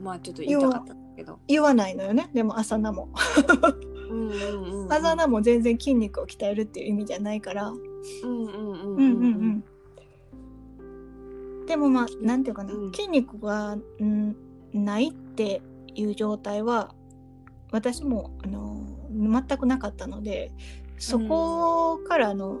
[0.00, 1.40] まあちょっと言いたかったんだけど。
[1.48, 3.08] 言わないのよねでも朝菜も。
[4.10, 4.92] うんうんうんうん。
[4.92, 7.68] 朝菜も全然筋肉を鍛えるっていう意味じゃないから。
[7.68, 7.78] うん
[8.24, 9.64] うんうんうんううんん
[10.80, 11.66] うん。
[11.66, 12.92] でもまあなんていうかな、うん。
[12.92, 14.36] 筋肉が、うん、
[14.72, 15.62] ないって
[15.94, 16.94] いう状態は
[17.70, 20.50] 私もあの全くなかったので
[20.98, 22.58] そこからの,、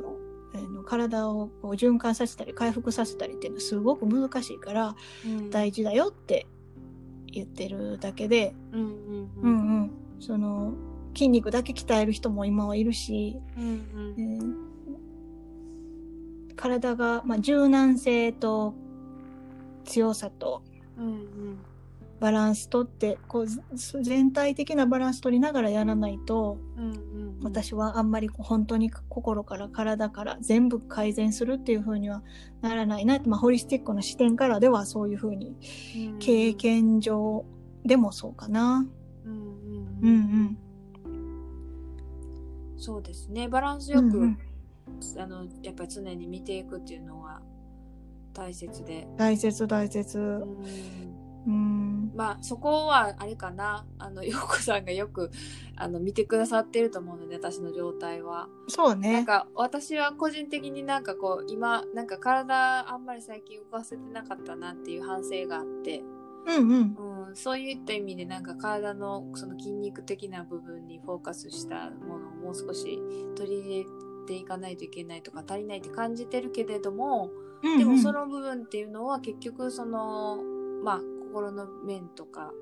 [0.54, 4.94] あの体をこう循環させたり回復させたりっていうのはすごく難しいから
[5.26, 5.50] うん。
[5.50, 6.46] 大事だよって
[7.26, 9.90] 言ってるだけで、うんうんううんんうん、
[10.20, 10.72] その
[11.18, 14.68] 筋肉だけ鍛える人も今はいるし、うんえー
[16.56, 18.74] 体が、まあ、柔軟性と
[19.84, 20.62] 強さと
[20.96, 21.58] うん
[22.18, 23.62] バランスとってこうず
[24.02, 27.38] 全体的なバランス取りながらやらないとうんうんうん。
[27.44, 32.24] 私はあんまりこう本当に心から体から全部改善するっていう風には
[32.60, 35.54] ならないなって、まあ、ホリスティックの視点からではそういう風に
[35.96, 37.44] うん経験上
[37.84, 38.84] でもそうかな。
[39.24, 39.46] うんうんう
[40.02, 40.58] うんん
[42.78, 44.06] そうですねバランスうん。
[44.06, 44.38] よく、うんうん
[45.18, 47.42] あのやっぱり常に見ていくっていうのは
[48.32, 50.18] 大切で、大切大切。
[50.18, 50.64] うん
[51.46, 52.12] うん。
[52.14, 55.30] まあそこはあれかなあの陽子さんがよく
[55.76, 58.40] あの見てくださってると思うので私の状態は。
[58.40, 59.24] なんそうね。
[59.24, 66.02] か私は個人的になんかこう今なんか体あんまり最近動かせてなかったなっていう反省があって、
[66.48, 67.26] うんうん。
[67.28, 72.98] うん、そういった意味でなんか体のその筋肉的な部分にフォーカスしたものをもう少し
[73.36, 73.86] 取り入れ
[74.26, 80.38] ていかないといけないとか足りないって感じてるけれども、うんうんでもその部分っていうのは結局その
[80.84, 82.52] まあ心の面とか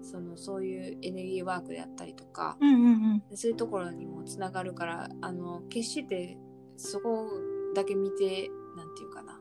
[0.00, 3.36] そのそういうエネルギーワークであったりとか、うんうんうん。
[3.36, 6.38] そういうところにもつながるからあの決して
[6.78, 7.28] そこ
[7.74, 9.38] だけ見てなんていうかな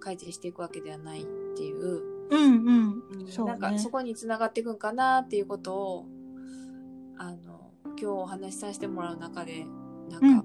[0.00, 1.24] 改善していくわけではないっ
[1.56, 3.02] ていう、うんうん。
[3.22, 6.06] うんそうねなんかそこにつながっていくんかなっていうことを
[7.18, 9.66] あの今日お話しさせてもらう中で
[10.08, 10.44] なんか、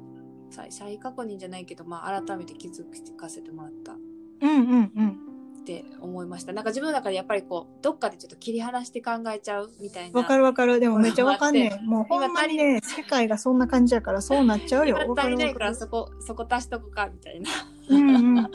[0.49, 2.83] 再再確認じゃないけど、まあ、改めて気づ
[3.15, 3.95] かせてもらったっ
[4.41, 5.33] うんうんうん。
[5.63, 10.79] て思いましたなんか自分の中でやっぱりこうどっかでちょっと切り離して考えちゃうみたいなわかるわかる。
[10.79, 11.85] でもめっちゃわかんね待え。
[11.85, 14.97] もうほんまにね、世界がそんな感じやからそうなっちゃうよ。
[15.17, 15.75] 足りないから。
[15.75, 17.49] そこ そこ足しとくかみたいな
[17.89, 18.51] うんうん。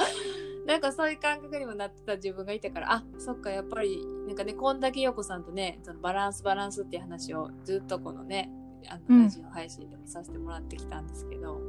[0.69, 8.51] なんかそういう感覚にもなってた自分がいたからあそっかやっぱりなんかねこんだけ陽子さんとねそのバランスバランスっていう話をずっとこのね
[8.89, 9.19] あうん。
[9.19, 11.61] のラジオ配信でもさせてもらってきたんですけど、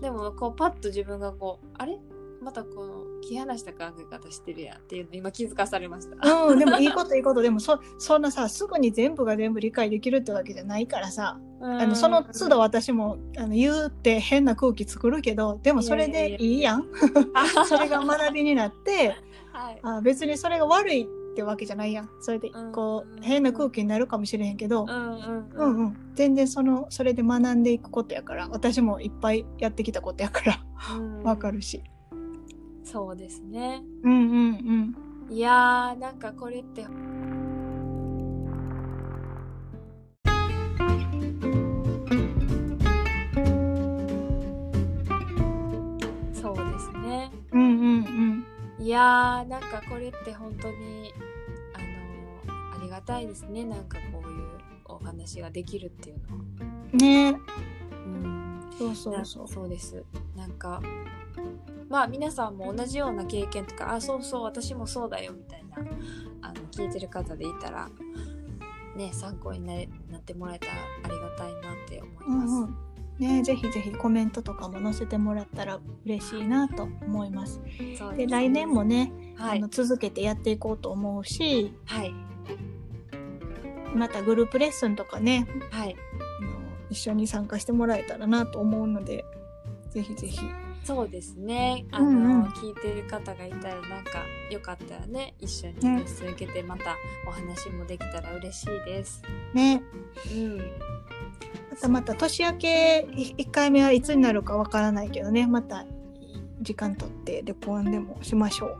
[0.00, 1.98] でもこうパッと自分がこうあれ？
[2.42, 6.28] またこの切り離した考え方してるやんっていうの今気づかされました。
[6.46, 7.40] うん、でもいいこと いいこと。
[7.40, 11.38] でもそ、そんなさ、すぐに全部が全部理解できるってわけじゃないからさ。
[11.60, 16.86] あの、その都度私も、あの、言うって変な空気作るけど、でもそれでいいやん。
[17.68, 19.14] それが学びになって、
[19.52, 22.10] はいあ別にそれが悪いってわけじゃないやん。
[22.20, 25.96] それで、こうんう、変な空気になるかもしれへんけど、うんうんううんんうん。
[26.14, 30.64] 全然その、それで学んでいくことやから、私もいっぱいやってきたことやから、
[30.96, 31.82] うんわかるし。
[32.92, 33.82] そうですね。
[34.02, 34.94] うんうん
[35.30, 35.34] うん。
[35.34, 36.84] いやーなんかこれって
[46.34, 48.44] そうですねうんうん
[48.78, 48.84] うん。
[48.84, 51.14] いやーなんかこれって本当に
[51.74, 51.78] あ
[52.48, 54.48] のありがたいですねなんかこういう
[54.84, 56.42] お話ができるっていうのは
[56.92, 57.36] ね
[57.90, 58.41] うん
[58.78, 59.48] そうそなうそう。
[59.48, 60.02] そうです
[60.36, 60.80] なんか
[61.88, 65.76] まあ皆さんも同じような経験とかあそうそう私もそうだよみたいな
[66.42, 67.88] あの聞いてる方でいたら
[68.96, 70.72] ね参考になれなってもらえたら
[71.04, 72.52] ありがたいなって思います。
[72.52, 72.76] うんうん。
[73.18, 77.60] ねぜひぜひコメントとかも載せてもらったら嬉しいなと思います。
[77.98, 82.14] そうすねで来年もね、はいあの続けてやっていこうと思うしはい
[83.94, 85.96] またグループレッスンとかねはい
[86.92, 89.24] 一緒に参加してもらえたらなと思うので
[89.90, 90.38] ぜひぜひ。
[90.84, 91.86] そうですね。
[91.92, 92.42] あの、うんうん。
[92.46, 95.96] 聞いてる方がいたらなんかよかったらね一緒にね。
[95.98, 96.96] レッスン受けてまた
[97.28, 99.22] お話もできたら嬉しいです。
[99.54, 99.82] ね。
[100.34, 100.58] うん。
[100.58, 100.64] ま
[101.80, 105.46] たまた年明け1回目はいつになるかわからないけどね。
[105.46, 105.84] また
[106.60, 108.76] 時間とってレポンでもしましょう。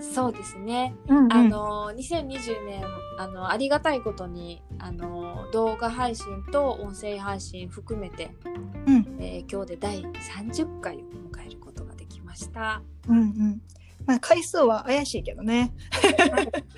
[0.00, 2.84] そうですねうんうんあの2020年
[3.18, 8.30] あのありがたいことにあの動画配信と音声配信含めて、
[8.86, 12.82] うんえー今日で第30回を迎えることができました。
[13.08, 13.62] うんうん
[14.06, 15.72] まあ回数は怪しいけどね。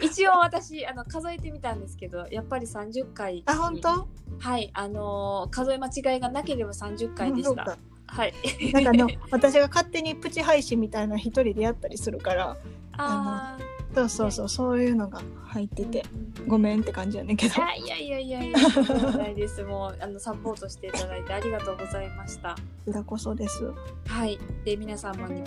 [0.02, 4.08] 一応私あの数えてみたんですけどやっぱり30回あ本当？
[4.38, 7.78] はいあの数え間違いがなければ30回でした。
[8.06, 8.34] はい。
[8.72, 12.56] なんかあの私が勝手にプチ配信みたいな一人でやったりするから
[13.00, 13.56] あ
[13.94, 16.04] そうそうそうそういうのが入ってーて
[16.38, 17.54] うんごめんって感じやねんけど。
[17.56, 22.54] いやいやいやいやいやとんでもないですもうあのサポートしていただいてありがとうございました。
[22.54, 23.72] こちらこそです。
[24.06, 24.38] はい。
[24.64, 25.42] で、皆様に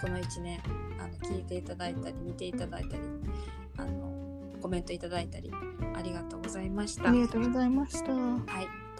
[0.00, 0.60] この1年、
[0.98, 3.02] あの、聞いていただいたり、見ていただいたり、
[3.76, 4.12] あの、
[4.62, 5.52] コメントいただいたり、
[5.94, 7.04] ありがとうございました。
[7.04, 7.12] はい。
[7.12, 8.12] ありがとうございました。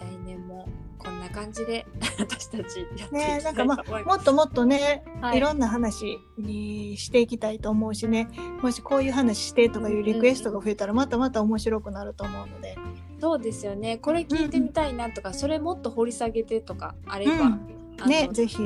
[0.01, 1.85] 来年もこんな感じで、
[2.19, 4.17] 私たちやっていきたいねなんかまと思います。
[4.17, 8.27] もっともっとね、はいい、ろんな話にしていきたいと思うしね、
[8.61, 12.75] もしこういう話してとかいうリクエストが増えたらまたまた面白くなると思うので。
[13.19, 13.97] そうですよね。
[13.97, 18.57] これ聞いてみたいなとか、それもっと掘り下げてとかあれば、うんね、ぜひ。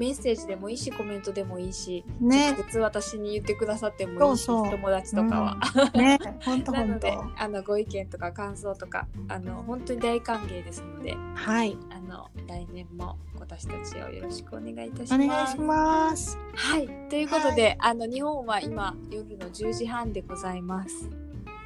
[0.00, 2.52] メッセージでもいいしコメントでもいいし、ね。
[2.52, 4.70] 直接私に言ってくださってもいいしそうそう。
[4.70, 5.56] 友達とかは。
[5.94, 6.00] うん。
[6.00, 6.18] ね。
[6.42, 11.76] 本当 なの本で当あのご意見とか感想とかあの本当に大歓迎ですのではい。
[11.90, 15.28] あの来年も私たちをよろしくお願いいたしおます。
[15.28, 16.38] 願いします。
[16.54, 16.88] はい。
[17.10, 21.10] ということで、あの日本は今夜の10時半でございます。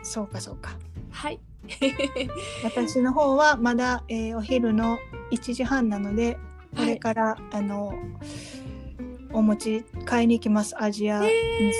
[0.03, 0.73] そうかそうか。
[1.11, 1.39] はい。
[2.65, 4.99] 私の方はまだ、えーお昼の
[5.31, 6.37] 1時半なので
[6.75, 7.95] こはいれから、あの
[9.33, 11.27] お餅買いに行きますアジアス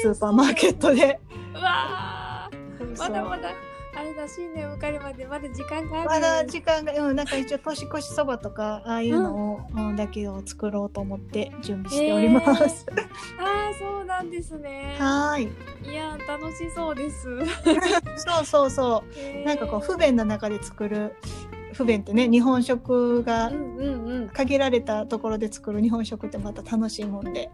[0.09, 1.21] ーパーマーケットで。
[1.55, 3.51] うわーそうまだまだ
[3.97, 6.09] あれだ新年迎えるまでまだ時間がある。
[6.09, 12.87] まだ時間が、うん、なんか一応年越しそばとかああいうのを、うんだけを作ろうと思って準備しております。
[13.39, 14.97] ああそうなんですね。
[14.99, 15.43] はー
[15.87, 15.93] い。
[15.93, 17.29] いやー楽しそうです。
[18.19, 19.05] そうそうそ
[19.43, 19.47] う。
[19.47, 21.15] なんかこう不便な中で作る
[21.75, 23.53] 不便ってね日本食が。
[24.33, 27.51] 限られたところで作る日本食ってまた楽しいもんで。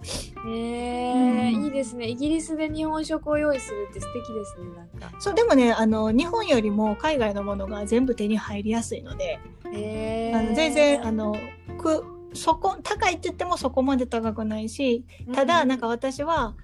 [0.47, 2.07] えーうんいいですね。
[2.07, 4.71] イギリスで日本食を用意するって素敵ですね。
[4.77, 5.21] なんか。
[5.21, 9.39] そうでもねあの日本よりも海外のものが全部手に入りやすいので、
[9.73, 11.37] えー、あの全然あの
[11.79, 12.05] く
[12.35, 15.05] そこ高いって言ってもそこまで高くないし
[15.35, 16.55] ただなんか私は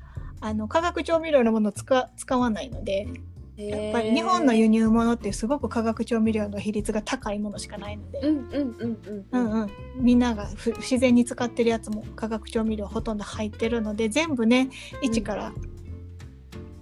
[0.41, 3.09] あの化学調味料のものを使使わないので
[3.57, 9.63] やっぱり日本の輸入物ってすごく化学調味料の比率が高いものしかないので、うんうんうんうんうん。
[9.63, 14.69] うん、みんながふ自然に使ってるやつも化学調味料ほとんど入ってるので全部ね
[15.01, 15.53] 一から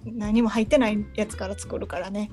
[0.05, 2.31] 何も入ってないやつから作るからね。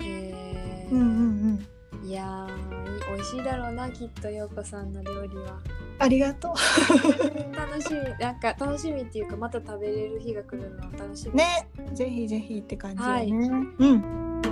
[0.00, 0.92] えー。
[0.92, 1.08] うんうんう
[1.54, 1.66] ん、
[2.02, 5.58] いやーい美味しいだろうなきっと陽子さんの料理は。
[5.98, 6.48] ありがと
[7.54, 11.36] 楽しみなんか楽しみっていうかまた食べれる日が来るのを楽しみう。
[11.36, 13.12] ねぜひぜひって感じよね。
[13.14, 14.42] はいうん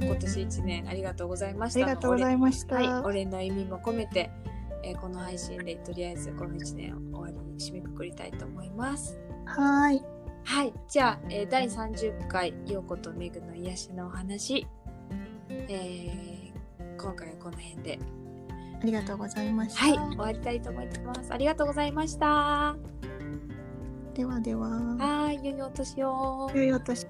[0.00, 2.76] 今年一年ありがとうございましたありがとうございました。
[2.76, 4.30] はい、お礼の意味も込めて、
[4.84, 9.18] えーこの配信でとりあえずこの1年を終わりに締めくくりたいと思います。
[9.46, 10.13] はーい。
[10.44, 14.66] はい、じゃあ、えー第30回「陽子とメグの癒しのお話」
[15.48, 16.54] えー
[17.02, 17.98] 今回はこの辺で、
[18.82, 19.80] ありがとうございました。
[19.80, 21.32] はい、終わりたいと思います。
[21.32, 22.26] ありがとうございました。
[22.26, 22.76] は
[24.14, 24.68] ではでは。
[24.68, 26.50] ーい、良いお年を。
[26.54, 27.06] 良いお年。